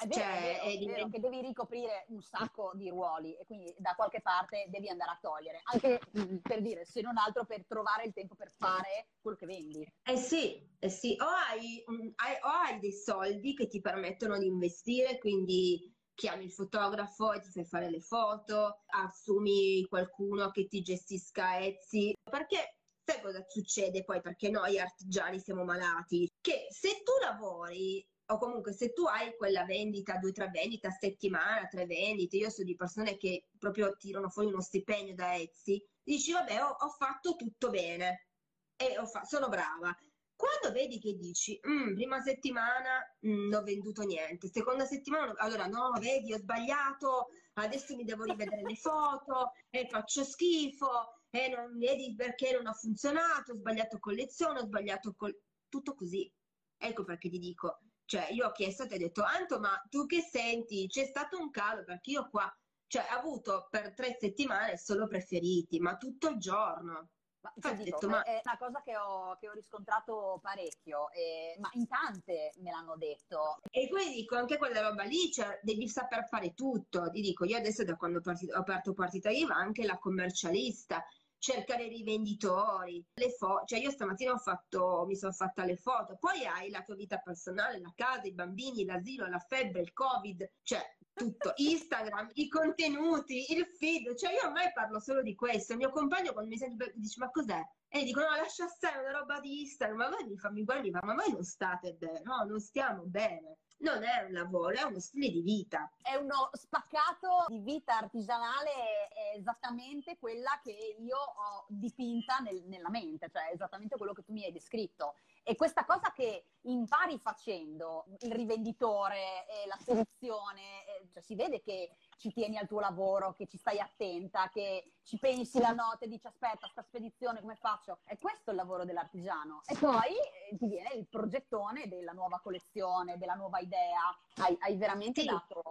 [0.00, 3.44] è vero, cioè, è, vero, è vero che devi ricoprire un sacco di ruoli e
[3.46, 5.60] quindi da qualche parte devi andare a togliere.
[5.64, 9.46] Anche mm, per dire, se non altro per trovare il tempo per fare quello che
[9.46, 9.86] vendi.
[10.02, 11.16] Eh sì, eh sì.
[11.18, 11.82] O hai,
[12.16, 17.40] hai, o hai dei soldi che ti permettono di investire, quindi chiami il fotografo e
[17.40, 22.75] ti fai fare le foto, assumi qualcuno che ti gestisca Etsy, perché
[23.08, 24.20] Sai cosa succede poi?
[24.20, 26.28] Perché noi artigiani siamo malati?
[26.40, 30.88] Che se tu lavori o comunque se tu hai quella vendita, due o tre vendite
[30.88, 35.36] a settimana, tre vendite, io so di persone che proprio tirano fuori uno stipendio da
[35.36, 38.26] Etsy, dici vabbè ho, ho fatto tutto bene
[38.74, 39.96] e fa- sono brava.
[40.34, 45.66] Quando vedi che dici, mm, prima settimana mm, non ho venduto niente, seconda settimana, allora
[45.66, 51.76] no, vedi, ho sbagliato, adesso mi devo rivedere le foto e faccio schifo, e non
[51.78, 55.36] vedi perché non ha funzionato, ho sbagliato collezione, ho sbagliato col...
[55.68, 56.30] tutto così.
[56.78, 60.06] Ecco perché ti dico, cioè io ho chiesto e ti ho detto, Anto, ma tu
[60.06, 60.86] che senti?
[60.86, 62.50] C'è stato un calo perché io qua,
[62.86, 67.08] cioè ho avuto per tre settimane solo preferiti, ma tutto il giorno.
[67.40, 68.22] Ma, dico, detto, ma...
[68.22, 72.96] È una cosa che ho, che ho riscontrato parecchio, eh, ma in tante me l'hanno
[72.96, 73.58] detto.
[73.70, 77.08] E poi dico anche quella roba lì, cioè devi saper fare tutto.
[77.10, 81.04] Ti dico, io adesso da quando ho aperto Partita IVA anche la commercialista,
[81.38, 86.16] cercare i rivenditori, le foto, cioè io stamattina ho fatto, mi sono fatta le foto,
[86.18, 90.50] poi hai la tua vita personale, la casa, i bambini, l'asilo, la febbre, il covid,
[90.62, 95.78] cioè tutto, Instagram, i contenuti, il feed, cioè io ormai parlo solo di questo, il
[95.78, 97.60] mio compagno quando mi sente dice ma cos'è?
[97.88, 101.14] E dico no lascia stare una roba di Instagram, ma voi mi fa, mi ma
[101.14, 105.30] voi non state bene, no non stiamo bene non è un lavoro, è uno stile
[105.30, 105.90] di vita.
[106.00, 108.70] È uno spaccato di vita artigianale,
[109.08, 114.32] è esattamente quella che io ho dipinta nel, nella mente, cioè esattamente quello che tu
[114.32, 115.14] mi hai descritto.
[115.48, 121.62] E questa cosa che impari facendo, il rivenditore, eh, la soluzione, eh, cioè si vede
[121.62, 126.06] che ci tieni al tuo lavoro, che ci stai attenta, che ci pensi la notte
[126.06, 128.00] e dici aspetta, sta spedizione come faccio?
[128.02, 129.62] È questo il lavoro dell'artigiano.
[129.66, 130.14] E poi
[130.58, 134.16] ti viene il progettone della nuova collezione, della nuova idea.
[134.36, 135.26] Hai, hai veramente sì.
[135.26, 135.62] dato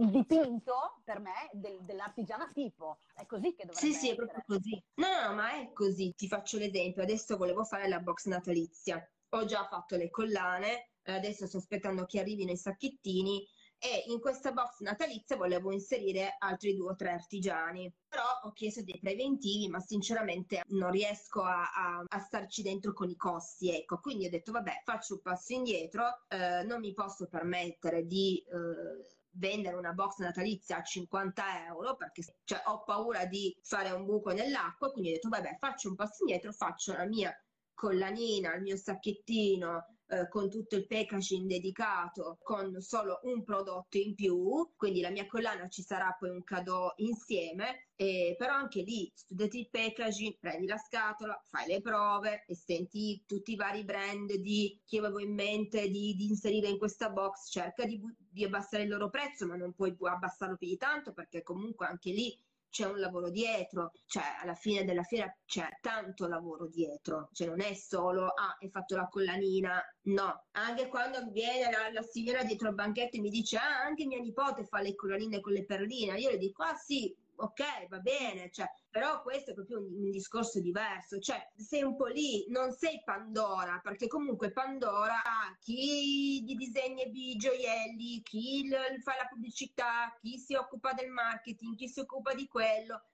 [0.00, 2.98] il dipinto per me del, dell'artigiana tipo.
[3.14, 3.98] È così che dovrebbe sì, essere.
[3.98, 4.84] Sì, sì, è proprio così.
[4.94, 6.14] No, no, ma è così.
[6.14, 7.02] Ti faccio l'esempio.
[7.02, 9.04] Adesso volevo fare la box natalizia.
[9.30, 13.46] Ho già fatto le collane, adesso sto aspettando che arrivino i sacchettini
[13.82, 17.92] e in questa box natalizia volevo inserire altri due o tre artigiani.
[18.08, 23.10] Però ho chiesto dei preventivi, ma sinceramente non riesco a, a, a starci dentro con
[23.10, 23.74] i costi.
[23.74, 28.40] Ecco, quindi ho detto, vabbè, faccio un passo indietro, eh, non mi posso permettere di...
[28.46, 34.04] Eh, vendere una box natalizia a 50 euro perché cioè, ho paura di fare un
[34.04, 37.34] buco nell'acqua quindi ho detto vabbè faccio un passo indietro faccio la mia
[37.72, 44.14] collanina il mio sacchettino eh, con tutto il packaging dedicato con solo un prodotto in
[44.14, 49.10] più, quindi la mia collana ci sarà poi un cadeau insieme, eh, però anche lì
[49.14, 54.34] studiati il packaging, prendi la scatola, fai le prove e senti tutti i vari brand
[54.34, 58.82] di chi avevo in mente di, di inserire in questa box, cerca di, di abbassare
[58.82, 62.38] il loro prezzo, ma non puoi abbassarlo più di tanto perché comunque anche lì
[62.72, 67.60] c'è un lavoro dietro, cioè alla fine della fiera c'è tanto lavoro dietro, cioè non
[67.60, 72.70] è solo ah hai fatto la collanina, no, anche quando viene la, la signora dietro
[72.70, 76.18] il banchetto e mi dice ah anche mia nipote fa le collanine con le perline,
[76.18, 80.10] io le dico ah sì, ok, va bene, cioè, però questo è proprio un, un,
[80.10, 86.44] discorso diverso, cioè sei un po' lì, non sei Pandora, perché comunque Pandora ha chi
[86.44, 88.68] gli disegna i gioielli, chi
[89.02, 93.06] fa la pubblicità, chi si occupa del marketing, chi si occupa di quello.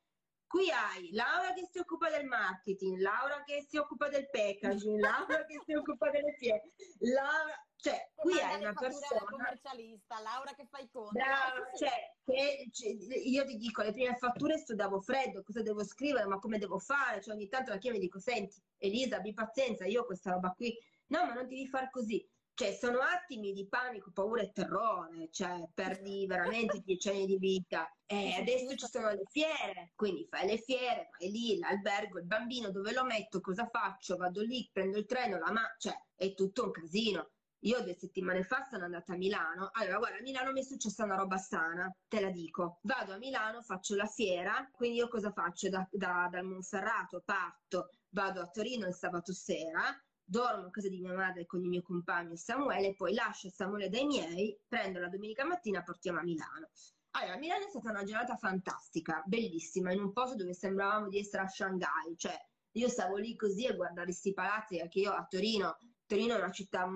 [0.47, 5.45] Qui hai Laura che si occupa del marketing, Laura che si occupa del packaging, Laura
[5.45, 9.21] che si occupa delle fiere, Laura cioè, qui hai una persona...
[9.25, 11.13] commercialista, Laura che fai conto.
[11.13, 16.27] Brava, cioè, che, cioè, io ti dico, le prime fatture studiavo freddo, cosa devo scrivere,
[16.27, 17.23] ma come devo fare?
[17.23, 20.77] Cioè, ogni tanto la chiamo e dico, senti, Elisa, abbi pazienza, io questa roba qui...
[21.11, 22.29] No, ma non devi far così.
[22.53, 26.27] Cioè, sono attimi di panico, paura e terrore, cioè, perdi
[26.67, 27.89] veramente dieci anni di vita.
[28.05, 32.73] E adesso ci sono le fiere, quindi fai le fiere, vai lì, l'albergo, il bambino,
[32.73, 34.17] dove lo metto, cosa faccio?
[34.17, 35.63] Vado lì, prendo il treno, la ma...
[35.79, 37.31] Cioè, è tutto un casino.
[37.63, 39.71] Io due settimane fa sono andata a Milano.
[39.73, 42.79] Allora, guarda, a Milano mi è successa una roba sana, te la dico.
[42.83, 45.69] Vado a Milano, faccio la fiera, quindi io cosa faccio?
[45.69, 49.93] Da, da, dal Monferrato parto, vado a Torino il sabato sera,
[50.23, 54.07] dormo a casa di mia madre con il mio compagno Samuele, poi lascio Samuele dai
[54.07, 56.69] miei, prendo la domenica mattina e portiamo a Milano.
[57.13, 61.43] Allora, Milano è stata una giornata fantastica, bellissima, in un posto dove sembravamo di essere
[61.43, 62.39] a Shanghai, cioè
[62.73, 66.53] io stavo lì così a guardare questi palazzi, perché io a Torino, Torino è una
[66.53, 66.87] città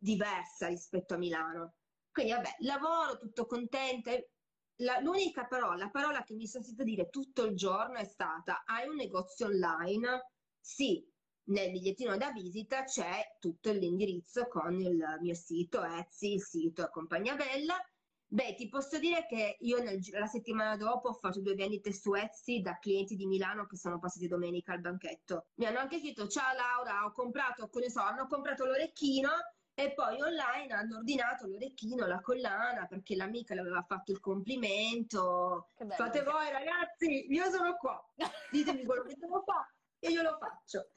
[0.00, 1.74] diversa rispetto a Milano.
[2.10, 4.12] Quindi vabbè, lavoro, tutto contenta.
[5.02, 8.88] L'unica parola, la parola che mi sono sentita dire tutto il giorno è stata hai
[8.88, 10.32] un negozio online?
[10.58, 11.06] Sì,
[11.50, 17.36] nel bigliettino da visita c'è tutto l'indirizzo con il mio sito Etsy, il sito Compagnia
[17.36, 17.76] Bella.
[18.32, 22.14] Beh, ti posso dire che io nel, la settimana dopo ho fatto due vendite su
[22.14, 25.48] Etsy da clienti di Milano che sono passati domenica al banchetto.
[25.56, 29.28] Mi hanno anche scritto, ciao Laura, ho comprato, ne so, hanno comprato l'orecchino
[29.82, 35.70] e poi online hanno ordinato l'orecchino, la collana, perché l'amica le aveva fatto il complimento.
[35.96, 37.98] Fate voi ragazzi, io sono qua,
[38.50, 40.90] ditemi quello che devo fare e io lo faccio.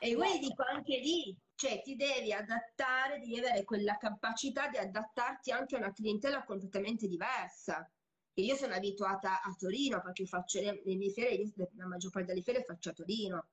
[0.00, 5.52] E quindi dico anche lì, cioè ti devi adattare, devi avere quella capacità di adattarti
[5.52, 7.88] anche a una clientela completamente diversa.
[8.36, 11.40] E io sono abituata a Torino perché faccio le, le mie fiere,
[11.76, 13.46] la maggior parte delle fiere faccio a Torino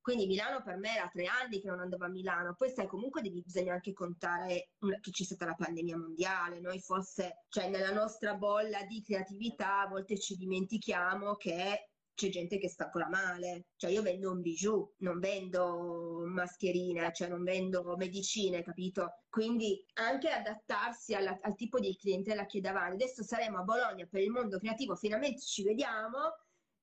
[0.00, 2.54] quindi Milano per me era tre anni che non andavo a Milano.
[2.54, 6.60] Poi sai, comunque devi, bisogna anche contare che c'è stata la pandemia mondiale.
[6.60, 12.58] Noi forse, cioè nella nostra bolla di creatività, a volte ci dimentichiamo che c'è gente
[12.58, 13.66] che sta ancora male.
[13.76, 19.20] Cioè io vendo un bijou, non vendo mascherine, cioè non vendo medicine, capito?
[19.28, 23.02] Quindi anche adattarsi alla, al tipo di clientela che davanti.
[23.02, 26.18] Adesso saremo a Bologna per il mondo creativo, finalmente ci vediamo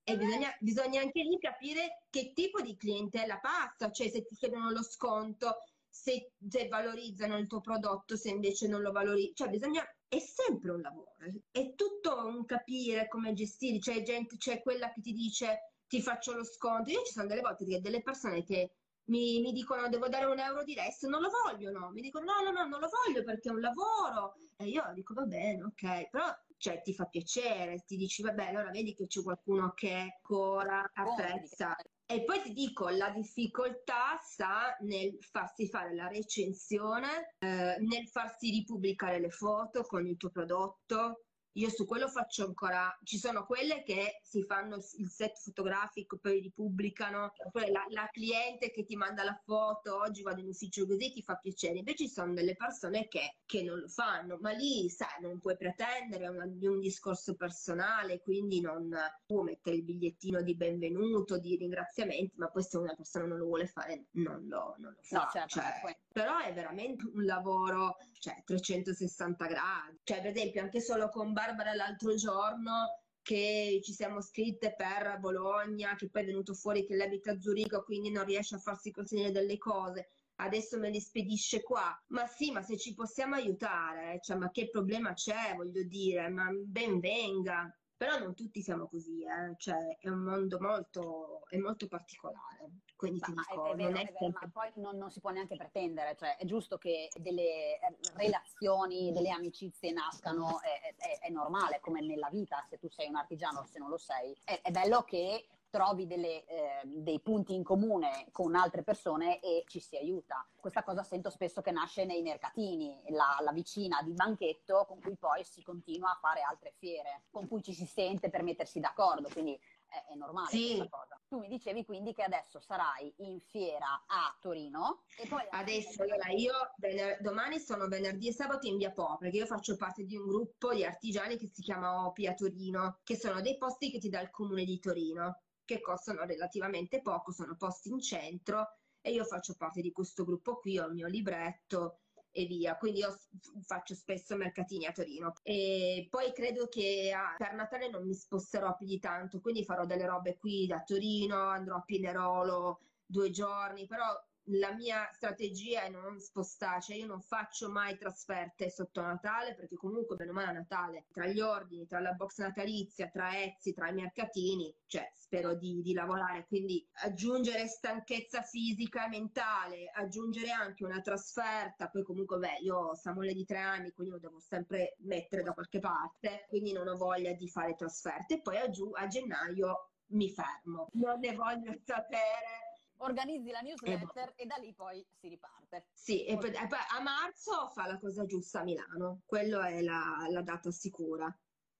[0.09, 4.71] e bisogna, bisogna, anche lì capire che tipo di clientela passa, cioè se ti chiedono
[4.71, 9.83] lo sconto, se, se valorizzano il tuo prodotto, se invece non lo valorizzano, cioè bisogna,
[10.07, 11.09] è sempre un lavoro,
[11.51, 16.33] è tutto un capire come gestire, c'è gente, c'è quella che ti dice ti faccio
[16.33, 18.75] lo sconto, io ci sono delle volte che delle persone che
[19.07, 22.49] mi, mi, dicono devo dare un euro di resto, non lo vogliono, mi dicono no,
[22.49, 24.35] no, no, non lo voglio perché è un lavoro.
[24.55, 28.69] E io dico va bene, ok, però cioè, ti fa piacere, ti dici vabbè, allora
[28.69, 31.75] vedi che c'è qualcuno che ancora apprezza.
[32.09, 38.49] E poi ti dico, la difficoltà sta nel farsi fare la recensione, eh, nel farsi
[38.49, 41.27] ripubblicare le foto con il tuo prodotto,
[41.58, 46.39] io su quello faccio ancora, ci sono quelle che si fanno il set fotografico, poi
[46.39, 51.12] ripubblicano, oppure la, la, cliente che ti manda la foto, oggi vado in ufficio così,
[51.12, 51.79] ti fa piacere.
[51.79, 55.58] Invece ci sono delle persone che, che non lo fanno, ma lì, sai, non puoi
[55.58, 58.95] pretendere una, di un discorso personale, quindi non
[59.25, 63.45] può mettere il bigliettino di benvenuto, di ringraziamenti, ma poi se una persona non lo
[63.45, 65.23] vuole fare, non lo, non lo fa.
[65.23, 69.99] No, certo, cioè, però è veramente un lavoro, cioè, 360 gradi.
[70.03, 75.17] Cioè, per esempio, anche solo con Bar Barbara l'altro giorno che ci siamo scritte per
[75.19, 78.60] Bologna, che poi è venuto fuori che lei abita a Zurigo, quindi non riesce a
[78.60, 80.10] farsi consegnare delle cose.
[80.39, 81.98] Adesso me le spedisce qua.
[82.08, 86.50] Ma sì, ma se ci possiamo aiutare, cioè, ma che problema c'è, voglio dire, ma
[86.52, 87.73] ben venga.
[87.98, 89.56] Però non tutti siamo così, eh?
[89.58, 92.83] cioè è un mondo molto, è molto particolare.
[92.95, 95.31] Quindi ma, dico, è, è vero, non è vero, ma poi non, non, si può
[95.31, 97.79] neanche pretendere, cioè è giusto che delle
[98.15, 103.62] relazioni, delle amicizie nascano, è, è normale, come nella vita, se tu sei un artigiano
[103.62, 104.35] o se non lo sei.
[104.43, 105.48] È, bello che
[105.78, 110.48] trovi delle, eh, dei punti in comune con altre persone e ci si aiuta.
[110.56, 115.15] Questa cosa sento spesso che nasce nei mercatini, la, la, vicina di banchetto con cui
[115.15, 119.30] poi si continua a fare altre fiere, con cui ci si sente per mettersi d'accordo,
[119.32, 120.75] quindi è, è normale sì.
[120.78, 121.21] questa cosa.
[121.28, 125.46] Tu mi dicevi quindi che adesso sarai in fiera a Torino e poi...
[125.52, 129.75] Adesso, allora, io vener- domani sono venerdì e sabato in via Po, perché io faccio
[129.75, 133.58] parte di un gruppo di artigiani che si chiama Opi a Torino, che sono dei
[133.58, 137.99] posti che ti dà il comune di Torino, che costano relativamente poco, sono posti in
[137.99, 138.69] centro
[139.01, 141.99] e io faccio parte di questo gruppo qui, ho il mio libretto
[142.31, 142.77] e via.
[142.77, 143.15] Quindi io
[143.63, 145.33] faccio spesso mercatini a Torino.
[145.43, 150.05] E poi credo che per Natale non mi sposterò più di tanto, quindi farò delle
[150.05, 154.05] robe qui da Torino, andrò a Pinerolo due giorni, però
[154.50, 159.75] la mia strategia è non spostare, cioè io non faccio mai trasferte sotto Natale perché
[159.75, 163.73] comunque bene o male a Natale tra gli ordini, tra la box natalizia, tra Etsy,
[163.73, 170.52] tra i mercatini, cioè spero di, di lavorare, quindi aggiungere stanchezza fisica e mentale, aggiungere
[170.52, 174.95] anche una trasferta, poi comunque beh io Samuele di tre anni, quindi lo devo sempre
[175.00, 178.35] mettere da qualche parte, quindi non ho voglia di fare trasferte.
[178.35, 182.66] E poi a, giu- a gennaio mi fermo, non ne voglio sapere
[182.98, 185.87] organizzi la newsletter e, e, da lì poi si riparte.
[185.93, 189.81] Sì, e poi, e poi, a marzo fa la cosa giusta a Milano, quello è
[189.81, 191.33] la, la, data sicura.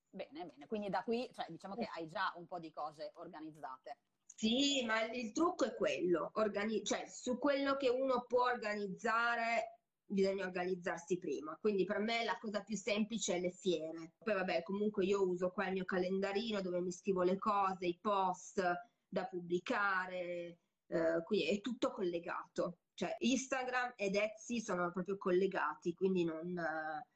[0.09, 3.99] Bene, bene, quindi da qui cioè, diciamo che hai già un po' di cose organizzate.
[4.26, 10.45] Sì, ma il trucco è quello, organi- cioè su quello che uno può organizzare bisogna
[10.45, 11.57] organizzarsi prima.
[11.59, 14.13] Quindi per me la cosa più semplice è le fiere.
[14.18, 17.97] Poi vabbè, comunque io uso qua il mio calendarino dove mi scrivo le cose, i
[17.99, 18.61] post
[19.07, 22.79] da pubblicare, eh, quindi è tutto collegato.
[22.93, 27.07] Cioè Instagram ed Etsy sono proprio collegati, quindi non, eh,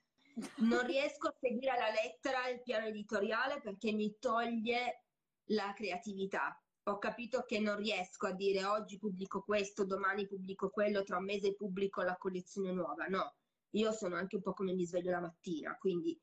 [0.57, 5.05] non riesco a seguire alla lettera il piano editoriale perché mi toglie
[5.45, 6.55] la creatività.
[6.85, 11.25] Ho capito che non riesco a dire oggi pubblico questo, domani pubblico quello, tra un
[11.25, 13.05] mese pubblico la collezione nuova.
[13.05, 13.35] No,
[13.71, 16.19] io sono anche un po' come mi sveglio la mattina, quindi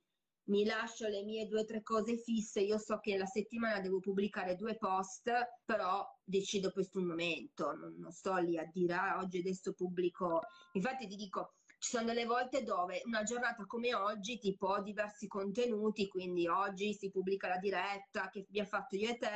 [0.49, 4.01] mi lascio le mie due o tre cose fisse, io so che la settimana devo
[4.01, 5.31] pubblicare due post,
[5.65, 10.41] però decido questo un momento, non, non sto lì a dire ah, oggi adesso pubblico.
[10.73, 15.27] Infatti ti dico, ci sono delle volte dove una giornata come oggi, tipo ho diversi
[15.27, 19.29] contenuti, quindi oggi si pubblica la diretta che abbiamo fatto io e te,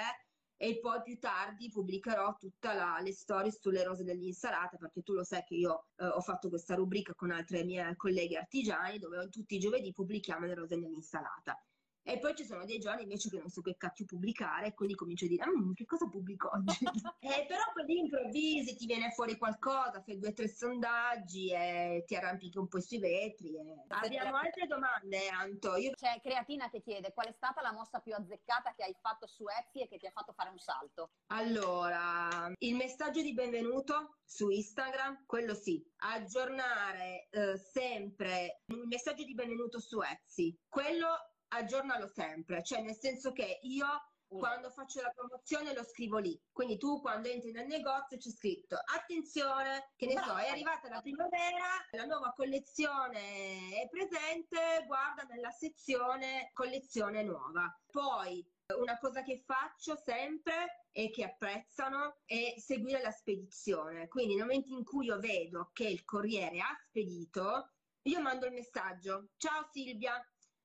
[0.62, 2.68] e poi più tardi pubblicherò tutte
[3.02, 6.76] le storie sulle rose dell'insalata perché tu lo sai che io eh, ho fatto questa
[6.76, 11.60] rubrica con altre mie colleghe artigiani dove tutti i giovedì pubblichiamo le rose dell'insalata
[12.04, 15.24] e poi ci sono dei giorni invece che non so che cacchio pubblicare, quindi comincio
[15.24, 16.78] a dire, mm, che cosa pubblico oggi?
[17.20, 22.16] eh, però poi improvvisi, ti viene fuori qualcosa, fai due o tre sondaggi e ti
[22.16, 23.56] arrampichi un po' sui vetri.
[23.56, 23.84] E...
[23.88, 25.76] Abbiamo altre domande, Anto.
[25.76, 25.92] Io...
[25.92, 29.44] C'è Creatina che chiede, qual è stata la mossa più azzeccata che hai fatto su
[29.46, 31.10] Etsy e che ti ha fatto fare un salto?
[31.26, 35.84] Allora, il messaggio di benvenuto su Instagram, quello sì.
[36.04, 40.58] Aggiornare eh, sempre il messaggio di benvenuto su Etsy.
[40.68, 44.38] Quello aggiornalo sempre, cioè nel senso che io mm.
[44.38, 46.40] quando faccio la promozione lo scrivo lì.
[46.50, 51.00] Quindi tu quando entri nel negozio c'è scritto attenzione, che ne so, è arrivata la
[51.00, 57.74] primavera, la nuova collezione è presente, guarda nella sezione collezione nuova.
[57.90, 58.44] Poi
[58.78, 64.08] una cosa che faccio sempre e che apprezzano è seguire la spedizione.
[64.08, 67.72] Quindi nel momento in cui io vedo che il corriere ha spedito,
[68.02, 69.28] io mando il messaggio.
[69.36, 70.20] Ciao Silvia,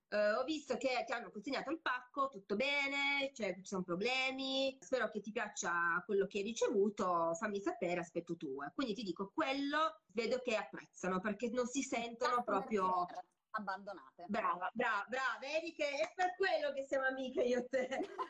[0.10, 4.78] Uh, ho visto che ti hanno consegnato il pacco, tutto bene, cioè, ci sono problemi,
[4.80, 8.55] spero che ti piaccia quello che hai ricevuto, fammi sapere, aspetto tu.
[8.74, 13.05] Quindi ti dico, quello vedo che apprezzano perché non si sentono proprio
[13.51, 14.25] abbandonate.
[14.27, 17.87] Brava, brava, brava, vedi che è per quello che siamo amiche io e te.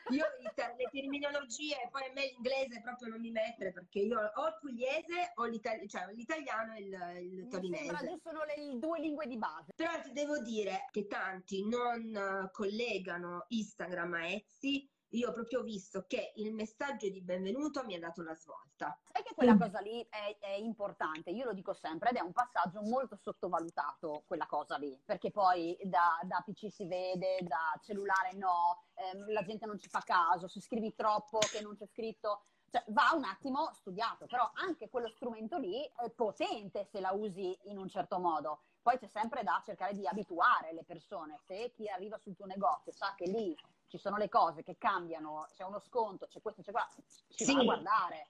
[0.10, 4.58] Io le terminologie, poi a me l'inglese proprio non mi mette perché io ho il
[4.60, 6.94] pugliese o l'itali- cioè, l'italiano e il,
[7.34, 7.84] il torinese.
[7.84, 9.72] Mi sembra sono le due lingue di base.
[9.76, 16.06] Però ti devo dire che tanti non collegano Instagram a Etsy io ho proprio visto
[16.08, 18.98] che il messaggio di benvenuto mi ha dato la svolta.
[19.12, 22.34] Sai che quella cosa lì è, è, importante, io lo dico sempre, ed è un
[22.34, 28.34] passaggio molto sottovalutato, quella cosa lì, perché poi da, da PC si vede, da cellulare
[28.34, 32.42] no, ehm, la gente non ci fa caso, se scrivi troppo che non c'è scritto,
[32.70, 37.58] cioè, va un attimo studiato, però anche quello strumento lì è potente se la usi
[37.64, 38.60] in un certo modo.
[38.82, 41.40] Poi c'è sempre da cercare di abituare le persone.
[41.46, 43.54] Se chi arriva sul tuo negozio sa che lì
[43.88, 46.88] ci sono le cose che cambiano, c'è uno sconto, c'è questo, c'è qua,
[47.30, 47.52] ci sì.
[47.52, 48.28] a guardare.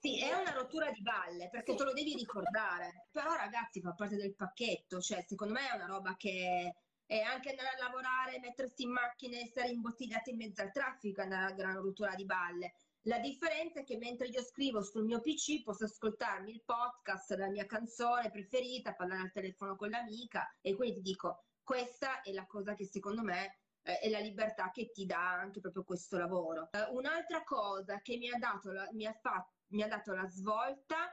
[0.00, 1.78] Sì, è una rottura di balle perché sì.
[1.78, 3.08] te lo devi ricordare.
[3.10, 6.76] Però ragazzi fa parte del pacchetto, cioè secondo me è una roba che
[7.06, 11.22] è anche andare a lavorare, mettersi in macchina e stare imbottigliati in mezzo al traffico
[11.22, 12.74] è una gran rottura di balle.
[13.02, 17.48] La differenza è che mentre io scrivo sul mio PC posso ascoltarmi il podcast, la
[17.48, 22.46] mia canzone preferita, parlare al telefono con l'amica e quindi ti dico, questa è la
[22.46, 26.68] cosa che secondo me eh, e la libertà che ti dà anche proprio questo lavoro.
[26.72, 30.28] Eh, un'altra cosa che mi ha dato la, mi ha fatto, mi ha dato la
[30.28, 31.08] svolta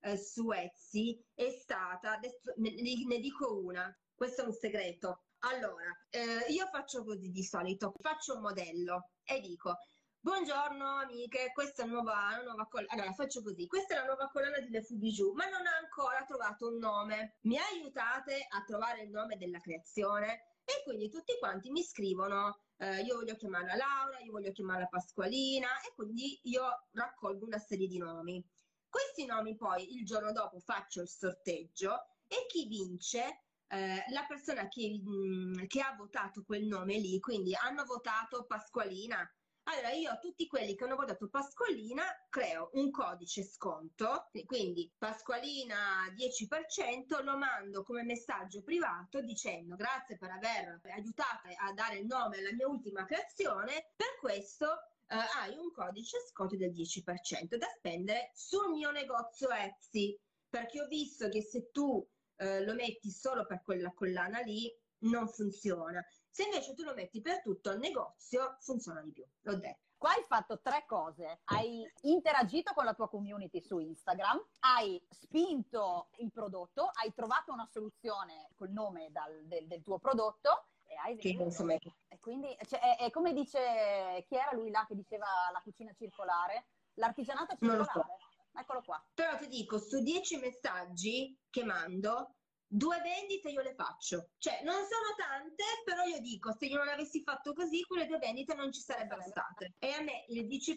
[0.00, 5.24] eh, su Etsy è stata, adesso ne, ne, dico una, questo è un segreto.
[5.40, 9.76] Allora, eh, io faccio così di solito, faccio un modello e dico
[10.24, 12.92] Buongiorno amiche, questa è nuova, una nuova collana.
[12.94, 13.66] Allora, faccio così.
[13.66, 17.36] Questa è la nuova collana di Le Fubijou, ma non ha ancora trovato un nome.
[17.42, 20.53] Mi aiutate a trovare il nome della creazione?
[20.64, 25.68] E quindi tutti quanti mi scrivono, eh, io voglio chiamarla Laura, io voglio chiamarla Pasqualina
[25.80, 28.42] e quindi io raccolgo una serie di nomi.
[28.88, 34.68] Questi nomi poi il giorno dopo faccio il sorteggio e chi vince eh, la persona
[34.68, 39.28] che, mh, mm, che, ha votato quel nome lì, quindi hanno votato Pasqualina,
[39.64, 46.06] allora io a tutti quelli che hanno votato Pasqualina creo un codice sconto, quindi Pasqualina
[46.14, 52.38] 10% lo mando come messaggio privato dicendo grazie per aver aiutato a dare il nome
[52.38, 54.66] alla mia ultima creazione, per questo
[55.08, 60.86] eh, hai un codice sconto del 10% da spendere sul mio negozio Etsy, perché ho
[60.86, 62.06] visto che se tu
[62.36, 64.70] eh, lo metti solo per quella collana lì
[65.04, 66.04] non funziona.
[66.30, 69.82] Se invece tu lo metti per tutto il negozio, funziona di più, l'ho detto.
[69.96, 71.40] Qua hai fatto tre cose.
[71.44, 77.66] Hai interagito con la tua community su Instagram, hai spinto il prodotto, hai trovato una
[77.70, 81.66] soluzione col nome dal, del, del, tuo prodotto e hai venduto.
[82.08, 85.94] E quindi cioè, è, è, come dice chi era lui là che diceva la cucina
[85.94, 86.66] circolare?
[86.94, 87.90] L'artigianato circolare.
[87.90, 88.34] So.
[88.56, 89.04] Eccolo qua.
[89.14, 92.34] Però ti dico, su dieci messaggi che mando,
[92.74, 94.30] due vendite io le faccio.
[94.38, 98.18] Cioè, non sono tante, però io dico, se io non avessi fatto così, quelle due
[98.18, 99.74] vendite non ci sarebbero state.
[99.78, 100.76] E a me il 10%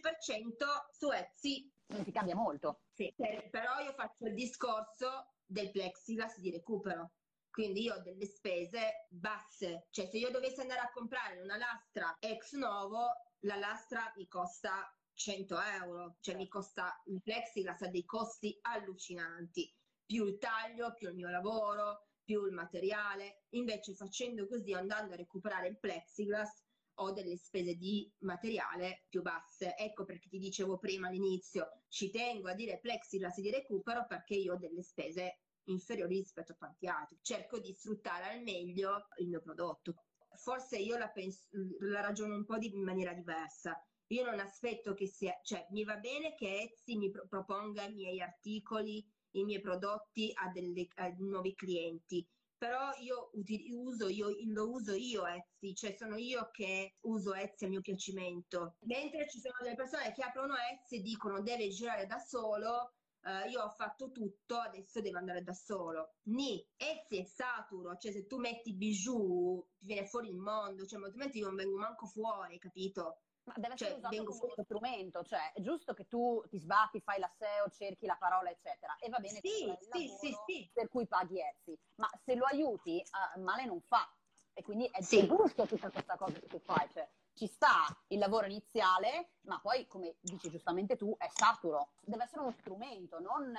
[0.91, 1.71] su Etsy...
[1.87, 2.81] Non ti cambia molto.
[2.93, 7.13] Sì, però io faccio il discorso del plexiglass di recupero.
[7.49, 9.87] Quindi io ho delle spese basse.
[9.89, 13.07] Cioè, se io dovessi andare a comprare una lastra ex novo,
[13.39, 16.17] la lastra mi costa 100 euro.
[16.19, 19.73] Cioè, mi costa, il plexiglass ha dei costi allucinanti
[20.07, 23.43] più il taglio, più il mio lavoro, più il materiale.
[23.49, 26.63] Invece facendo così, andando a recuperare il plexiglass,
[26.99, 29.75] ho delle spese di materiale più basse.
[29.75, 34.53] Ecco perché ti dicevo prima all'inizio, ci tengo a dire plexiglass di recupero perché io
[34.53, 37.19] ho delle spese inferiori rispetto a tanti altri.
[37.21, 40.05] Cerco di sfruttare al meglio il mio prodotto.
[40.37, 41.47] Forse io la, penso,
[41.79, 43.79] la ragiono un po' di, in maniera diversa.
[44.07, 47.93] Io non aspetto che sia, cioè mi va bene che Etsy mi pro- proponga i
[47.93, 53.29] miei articoli i miei prodotti a, delle, a nuovi clienti però io
[53.75, 58.77] uso, io, lo uso io Etsy, cioè sono io che uso Etsy a mio piacimento.
[58.81, 63.47] Mentre ci sono delle persone che aprono Etsy e dicono deve girare da solo, uh,
[63.47, 66.15] io ho fatto tutto, adesso devo andare da solo.
[66.29, 71.01] Ni, Etsy è saturo, cioè se tu metti bijou ti viene fuori il mondo, cioè
[71.03, 73.21] altrimenti io non vengo manco fuori, capito?
[73.47, 76.99] Ma deve essere cioè, usato come uno strumento, cioè è giusto che tu ti sbatti,
[76.99, 80.89] fai la SEO, cerchi la parola, eccetera, e va bene sì, sì, sì, sì, per
[80.89, 83.01] cui paghi Etsy, ma se lo aiuti,
[83.35, 84.11] uh, male non fa.
[84.53, 85.25] E quindi è sì.
[85.25, 89.85] giusto tutta questa cosa che tu fai, cioè ci sta il lavoro iniziale, ma poi,
[89.87, 91.91] come dici giustamente tu, è saturo.
[92.01, 93.53] Deve essere uno strumento, non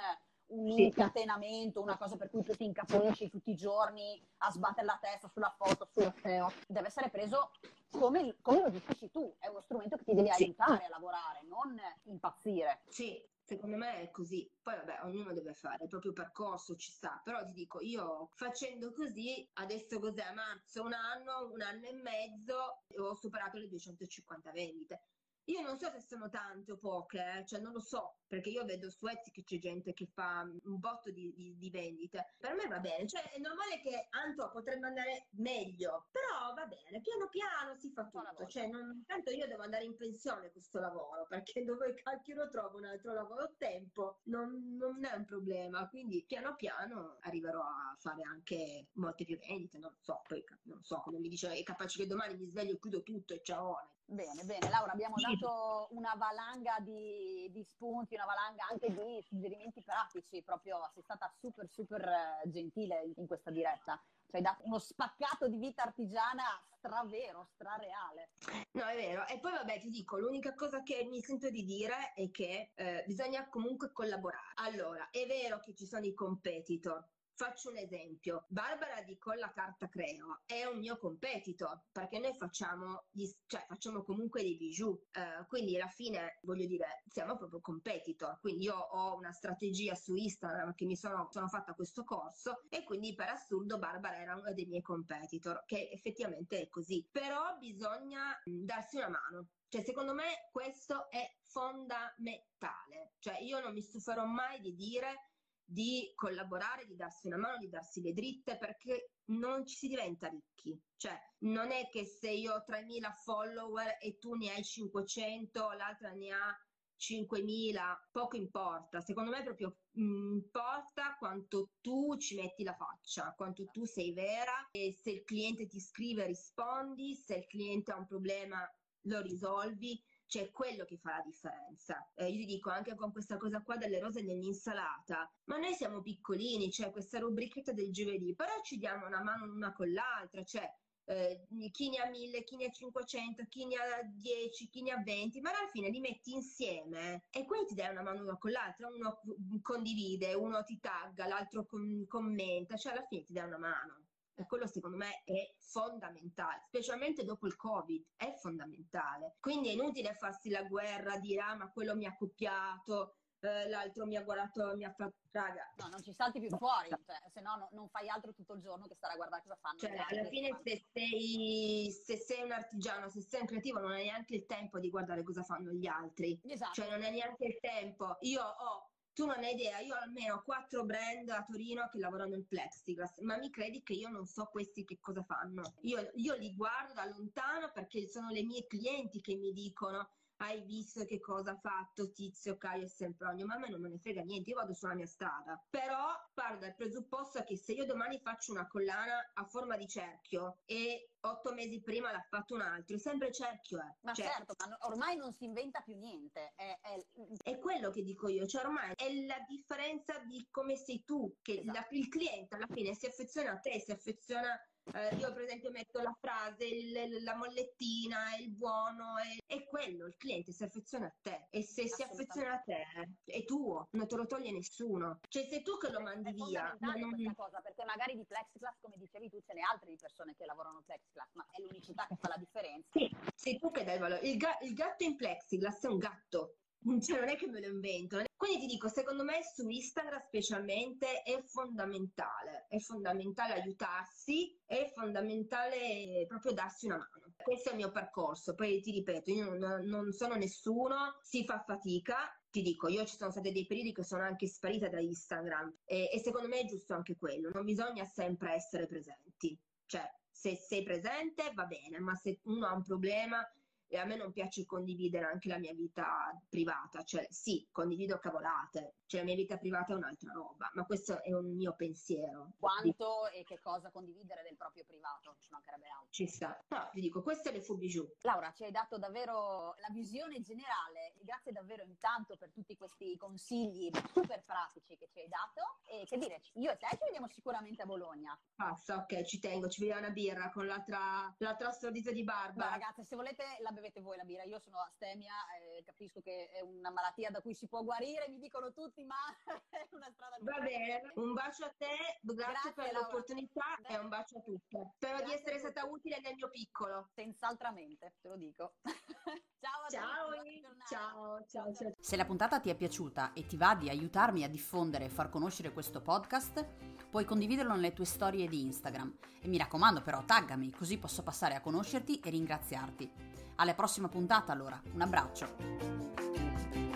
[0.49, 0.85] un sì.
[0.85, 5.29] incatenamento, una cosa per cui tu ti incaponisci tutti i giorni a sbattere la testa
[5.29, 6.53] sulla foto, sul SEO.
[6.67, 7.53] Deve essere preso
[7.91, 10.45] come, come lo gestisci tu, è uno strumento che ti deve sì.
[10.45, 12.83] aiutare a lavorare, non impazzire.
[12.89, 14.47] Sì, Secondo me è così.
[14.61, 17.19] Poi vabbè, ognuno deve fare il proprio percorso, ci sta.
[17.25, 20.35] Però ti dico, io facendo così, adesso cos'è?
[20.35, 25.01] Marzo, un anno, un anno e mezzo, ho superato le 250 vendite.
[25.49, 28.67] Io non so se sono tante o poche, eh, cioè non lo so, perché io
[28.67, 32.35] vedo su Etsy che c'è gente che fa un botto di, di, di, vendite.
[32.37, 37.01] Per me va bene, cioè è normale che Anto potrebbe andare meglio, però va bene,
[37.01, 38.47] piano piano si fa tutto.
[38.47, 42.77] Cioè, non, tanto io devo andare in pensione questo lavoro, perché dove cacchio lo trovo
[42.77, 44.21] un altro lavoro a tempo?
[44.25, 49.79] Non, non è un problema, quindi piano piano arriverò a fare anche molte più vendite,
[49.79, 52.79] non so, poi non so, come mi dice, è capace che domani mi sveglio e
[52.79, 53.93] chiudo tutto e ciao.
[54.11, 54.71] Bene, bene.
[54.71, 60.79] Laura, abbiamo dato una valanga di, di, spunti, una valanga anche di suggerimenti pratici, proprio
[60.95, 64.03] sei stata super, super eh, gentile in questa diretta.
[64.27, 68.31] Ci hai dato uno spaccato di vita artigiana stravero, strareale.
[68.73, 69.27] No, è vero.
[69.27, 73.05] E poi vabbè, ti dico, l'unica cosa che mi sento di dire è che eh,
[73.07, 74.53] bisogna comunque collaborare.
[74.55, 77.07] Allora, è vero che ci sono i competitor,
[77.39, 83.05] Faccio un esempio, Barbara di Colla Carta Creo è un mio competitor perché noi facciamo,
[83.13, 88.41] gli, cioè, facciamo comunque dei bijou, eh, quindi alla fine voglio dire siamo proprio competitor,
[88.41, 92.83] quindi io ho una strategia su Instagram che mi sono, sono fatta questo corso e
[92.83, 98.37] quindi per assurdo Barbara era uno dei miei competitor, che effettivamente è così, però bisogna
[98.43, 103.13] darsi una mano, cioè, secondo me questo è fondamentale.
[103.21, 105.29] Cioè, io non mi stuferò mai di dire
[105.71, 110.29] di collaborare, di darsi una mano, di darsi le dritte, perché non ci si diventa
[110.29, 110.81] ricchi.
[110.97, 116.13] Cioè, non è che se io ho 3.000 follower e tu ne hai 500, l'altra
[116.13, 116.59] ne ha
[116.99, 119.03] 5.000, poco importa.
[119.03, 124.69] Secondo me proprio mm, importa quanto tu ci metti la faccia, quanto tu sei vera
[124.71, 128.67] e se il cliente ti scrive rispondi, se il cliente ha un problema
[129.03, 132.11] lo risolvi cioè quello che fa la differenza.
[132.15, 136.03] Eh, io ti dico anche con questa cosa qua delle rose nell'insalata, ma noi siamo
[136.03, 140.71] piccolini, cioè questa rubrichetta del giovedì, però ci diamo una mano l'una con l'altra, cioè
[141.07, 144.91] eh, chi ne ha 1000, chi ne ha 500, chi ne ha 10, chi ne
[144.93, 148.37] ha 20, ma alla fine li metti insieme e poi ti dai una mano l'una
[148.37, 149.21] con l'altra, uno
[149.63, 154.08] condivide, uno ti tagga, l'altro com- commenta, cioè alla fine ti dai una mano.
[154.39, 159.35] E quello secondo me è fondamentale, specialmente dopo il Covid, è fondamentale.
[159.41, 164.07] Quindi è inutile farsi la guerra, dire ah ma quello mi ha copiato, eh, l'altro
[164.07, 165.73] mi ha guardato, mi ha fatto raga.
[165.77, 168.61] No, non ci salti più fuori, cioè, se no, no non fai altro tutto il
[168.61, 169.79] giorno che stare a guardare cosa fanno.
[169.79, 174.05] Cioè, alla fine se sei, se sei, un artigiano, se sei un creativo, non hai
[174.05, 176.41] neanche il tempo di guardare cosa fanno gli altri.
[176.45, 176.75] Esatto.
[176.75, 178.17] Cioè non hai neanche il tempo.
[178.21, 178.88] Io ho
[179.19, 183.19] tu non hai idea, io ho almeno quattro brand a Torino che lavorano in plexiglass,
[183.23, 185.75] ma mi credi che io non so questi che cosa fanno?
[185.81, 190.09] Io, io li guardo da lontano perché sono le mie clienti che mi dicono
[190.39, 193.89] hai visto che cosa ha fatto Tizio, Caio e Sempronio, ma a me non me
[193.89, 195.63] ne frega niente, io vado sulla mia strada.
[195.71, 200.59] Però parlo dal presupposto che se io domani faccio una collana a forma di cerchio
[200.65, 203.79] e otto mesi prima l'ha fatto un altro, è sempre cerchio.
[203.79, 203.97] Eh.
[204.03, 206.53] Ma cioè, certo, ma ormai non si inventa più niente.
[206.55, 207.07] È, è...
[207.43, 211.61] è, quello che dico io, cioè ormai è la differenza di come sei tu, che
[211.61, 211.73] esatto.
[211.73, 214.57] la, il cliente alla fine si affeziona a te, si affeziona
[214.95, 219.15] eh, io per esempio metto la frase, il, la mollettina, il buono,
[219.47, 222.85] è, quello, il cliente si affeziona a te e se si affeziona a te
[223.25, 225.21] è tuo, non te lo toglie nessuno.
[225.29, 226.77] Cioè sei tu che lo mandi è via.
[226.81, 227.11] Ma non...
[227.11, 230.45] questa cosa, perché magari di plexiglass, come dicevi tu, ce ne altre di persone che
[230.45, 232.89] lavorano plexiglass, ma è l'unicità che fa la differenza.
[232.91, 234.21] Sì, sei tu che dai il valore.
[234.27, 236.57] Il, ga- il gatto in plexiglass è un gatto,
[237.03, 238.23] cioè non è che me lo invento.
[238.37, 246.25] Quindi ti dico, secondo me su Instagram specialmente è fondamentale, è fondamentale aiutarsi, è fondamentale
[246.29, 247.35] proprio darsi una mano.
[247.37, 251.63] Questo è il mio percorso, poi ti ripeto, io non, non sono nessuno, si fa
[251.67, 255.79] fatica, ti dico, io ci sono stati dei periodi che sono anche sparita da Instagram
[255.85, 260.57] e, e, secondo me è giusto anche quello, non bisogna sempre essere presenti, cioè se
[260.57, 263.45] sei presente va bene, ma se uno ha un problema
[263.89, 268.97] e a me non piace condividere anche la mia vita privata, cioè sì, condivido cavolate,
[269.07, 272.53] cioè la mia vita privata è un'altra roba, ma questo è un mio pensiero.
[272.59, 276.09] Quanto e che cosa condividere del proprio privato, ci mancherebbe altro.
[276.11, 276.59] Ci sta.
[276.69, 278.07] No, ti dico, questo è le Fubi giù.
[278.23, 283.91] Laura, ci hai dato davvero la visione generale grazie davvero intanto per tutti questi consigli
[284.13, 287.83] super pratici che ci hai dato e che dire, io e te ci vediamo sicuramente
[287.83, 288.39] a Bologna.
[288.55, 292.65] Passa, ok, ci tengo, ci vediamo una birra con l'altra, l'altra stordita di barba.
[292.65, 296.51] Ma ragazze, se volete la bevete voi la birra, io sono astemia, eh, capisco che
[296.51, 299.17] è una malattia da cui si può guarire, mi dicono tutti, ma
[299.71, 300.57] è una strada lunga.
[300.57, 303.01] Va bene, un bacio a te, grazie, grazie per Laura.
[303.01, 304.93] l'opportunità e un bacio a tutte.
[304.97, 307.09] Spero grazie di essere stata utile nel mio piccolo.
[307.15, 308.75] Senz'altramente, te lo dico.
[309.61, 310.63] ciao a ciao, tutti.
[310.89, 311.93] Ciao, ciao, ciao.
[312.01, 315.29] Se la puntata ti è piaciuta e ti va di aiutarmi a diffondere e far
[315.29, 316.67] conoscere questo podcast,
[317.11, 319.17] puoi condividerlo nelle tue storie di Instagram.
[319.41, 323.11] E mi raccomando però, taggami, così posso passare a conoscerti e ringraziarti.
[323.57, 326.88] Alla prossima puntata allora, un abbraccio.